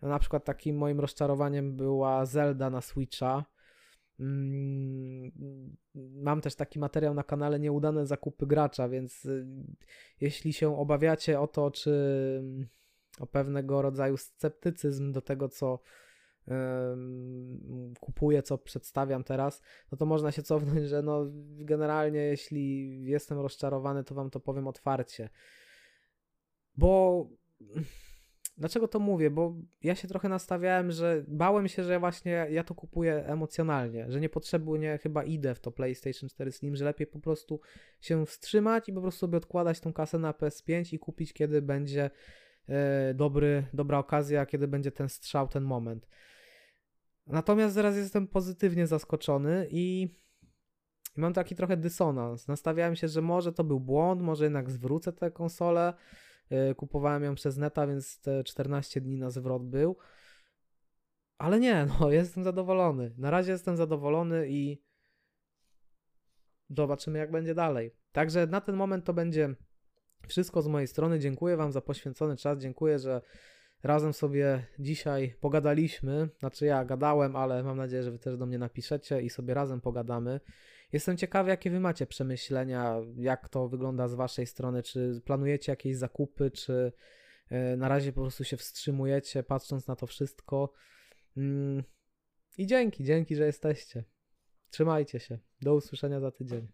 na 0.07 0.19
przykład 0.19 0.45
takim 0.45 0.77
moim 0.77 0.99
rozczarowaniem 0.99 1.75
była 1.75 2.25
Zelda 2.25 2.69
na 2.69 2.81
Switcha. 2.81 3.45
Mm, 4.19 5.31
mam 5.95 6.41
też 6.41 6.55
taki 6.55 6.79
materiał 6.79 7.13
na 7.13 7.23
kanale 7.23 7.59
Nieudane 7.59 8.05
zakupy 8.05 8.47
gracza, 8.47 8.89
więc 8.89 9.25
y, 9.25 9.45
jeśli 10.21 10.53
się 10.53 10.77
obawiacie 10.77 11.39
o 11.39 11.47
to, 11.47 11.71
czy 11.71 11.93
o 13.19 13.27
pewnego 13.27 13.81
rodzaju 13.81 14.17
sceptycyzm 14.17 15.11
do 15.11 15.21
tego, 15.21 15.49
co 15.49 15.79
kupuję, 17.99 18.43
co 18.43 18.57
przedstawiam 18.57 19.23
teraz, 19.23 19.61
no 19.91 19.97
to 19.97 20.05
można 20.05 20.31
się 20.31 20.43
cofnąć, 20.43 20.87
że 20.89 21.01
no 21.01 21.25
generalnie 21.55 22.19
jeśli 22.19 22.99
jestem 23.05 23.39
rozczarowany, 23.39 24.03
to 24.03 24.15
wam 24.15 24.29
to 24.29 24.39
powiem 24.39 24.67
otwarcie. 24.67 25.29
Bo 26.77 27.27
Dlaczego 28.57 28.87
to 28.87 28.99
mówię? 28.99 29.29
Bo 29.31 29.55
ja 29.83 29.95
się 29.95 30.07
trochę 30.07 30.29
nastawiałem, 30.29 30.91
że 30.91 31.23
bałem 31.27 31.67
się, 31.67 31.83
że 31.83 31.99
właśnie 31.99 32.47
ja 32.49 32.63
to 32.63 32.75
kupuję 32.75 33.25
emocjonalnie, 33.25 34.11
że 34.11 34.19
nie 34.19 34.29
potrzebuję, 34.29 34.97
chyba 34.97 35.23
idę 35.23 35.55
w 35.55 35.59
to 35.59 35.71
PlayStation 35.71 36.29
4 36.29 36.51
Slim, 36.51 36.75
że 36.75 36.85
lepiej 36.85 37.07
po 37.07 37.19
prostu 37.19 37.59
się 38.01 38.25
wstrzymać 38.25 38.89
i 38.89 38.93
po 38.93 39.01
prostu 39.01 39.19
sobie 39.19 39.37
odkładać 39.37 39.79
tą 39.79 39.93
kasę 39.93 40.19
na 40.19 40.31
PS5 40.31 40.93
i 40.93 40.99
kupić, 40.99 41.33
kiedy 41.33 41.61
będzie 41.61 42.09
e, 42.67 43.13
dobry, 43.13 43.65
dobra 43.73 43.97
okazja, 43.97 44.45
kiedy 44.45 44.67
będzie 44.67 44.91
ten 44.91 45.09
strzał, 45.09 45.47
ten 45.47 45.63
moment. 45.63 46.07
Natomiast 47.27 47.75
zaraz 47.75 47.97
jestem 47.97 48.27
pozytywnie 48.27 48.87
zaskoczony 48.87 49.67
i 49.71 50.09
i 51.17 51.21
mam 51.21 51.33
taki 51.33 51.55
trochę 51.55 51.77
dysonans. 51.77 52.47
Nastawiałem 52.47 52.95
się, 52.95 53.07
że 53.07 53.21
może 53.21 53.53
to 53.53 53.63
był 53.63 53.79
błąd, 53.79 54.21
może 54.21 54.43
jednak 54.43 54.69
zwrócę 54.69 55.13
tę 55.13 55.31
konsolę, 55.31 55.93
kupowałem 56.77 57.23
ją 57.23 57.35
przez 57.35 57.57
neta, 57.57 57.87
więc 57.87 58.19
te 58.19 58.43
14 58.43 59.01
dni 59.01 59.17
na 59.17 59.29
zwrot 59.29 59.69
był. 59.69 59.97
Ale 61.37 61.59
nie, 61.59 61.87
no 61.99 62.11
jestem 62.11 62.43
zadowolony. 62.43 63.13
Na 63.17 63.29
razie 63.29 63.51
jestem 63.51 63.77
zadowolony 63.77 64.49
i 64.49 64.83
zobaczymy 66.69 67.19
jak 67.19 67.31
będzie 67.31 67.55
dalej. 67.55 67.91
Także 68.11 68.47
na 68.47 68.61
ten 68.61 68.75
moment 68.75 69.05
to 69.05 69.13
będzie 69.13 69.55
wszystko 70.27 70.61
z 70.61 70.67
mojej 70.67 70.87
strony. 70.87 71.19
Dziękuję 71.19 71.57
Wam 71.57 71.71
za 71.71 71.81
poświęcony 71.81 72.37
czas. 72.37 72.59
Dziękuję, 72.59 72.99
że 72.99 73.21
razem 73.83 74.13
sobie 74.13 74.65
dzisiaj 74.79 75.35
pogadaliśmy. 75.41 76.29
Znaczy 76.39 76.65
ja 76.65 76.85
gadałem, 76.85 77.35
ale 77.35 77.63
mam 77.63 77.77
nadzieję, 77.77 78.03
że 78.03 78.11
Wy 78.11 78.19
też 78.19 78.37
do 78.37 78.45
mnie 78.45 78.59
napiszecie 78.59 79.21
i 79.21 79.29
sobie 79.29 79.53
razem 79.53 79.81
pogadamy. 79.81 80.39
Jestem 80.93 81.17
ciekawy, 81.17 81.49
jakie 81.49 81.71
wy 81.71 81.79
macie 81.79 82.07
przemyślenia, 82.07 83.01
jak 83.15 83.49
to 83.49 83.69
wygląda 83.69 84.07
z 84.07 84.13
waszej 84.13 84.47
strony, 84.47 84.83
czy 84.83 85.21
planujecie 85.25 85.71
jakieś 85.71 85.95
zakupy, 85.95 86.51
czy 86.51 86.91
e, 87.49 87.77
na 87.77 87.87
razie 87.87 88.13
po 88.13 88.21
prostu 88.21 88.43
się 88.43 88.57
wstrzymujecie, 88.57 89.43
patrząc 89.43 89.87
na 89.87 89.95
to 89.95 90.07
wszystko. 90.07 90.73
Mm. 91.37 91.83
I 92.57 92.67
dzięki, 92.67 93.03
dzięki, 93.03 93.35
że 93.35 93.45
jesteście. 93.45 94.03
Trzymajcie 94.69 95.19
się. 95.19 95.39
Do 95.61 95.75
usłyszenia 95.75 96.19
za 96.19 96.31
tydzień. 96.31 96.67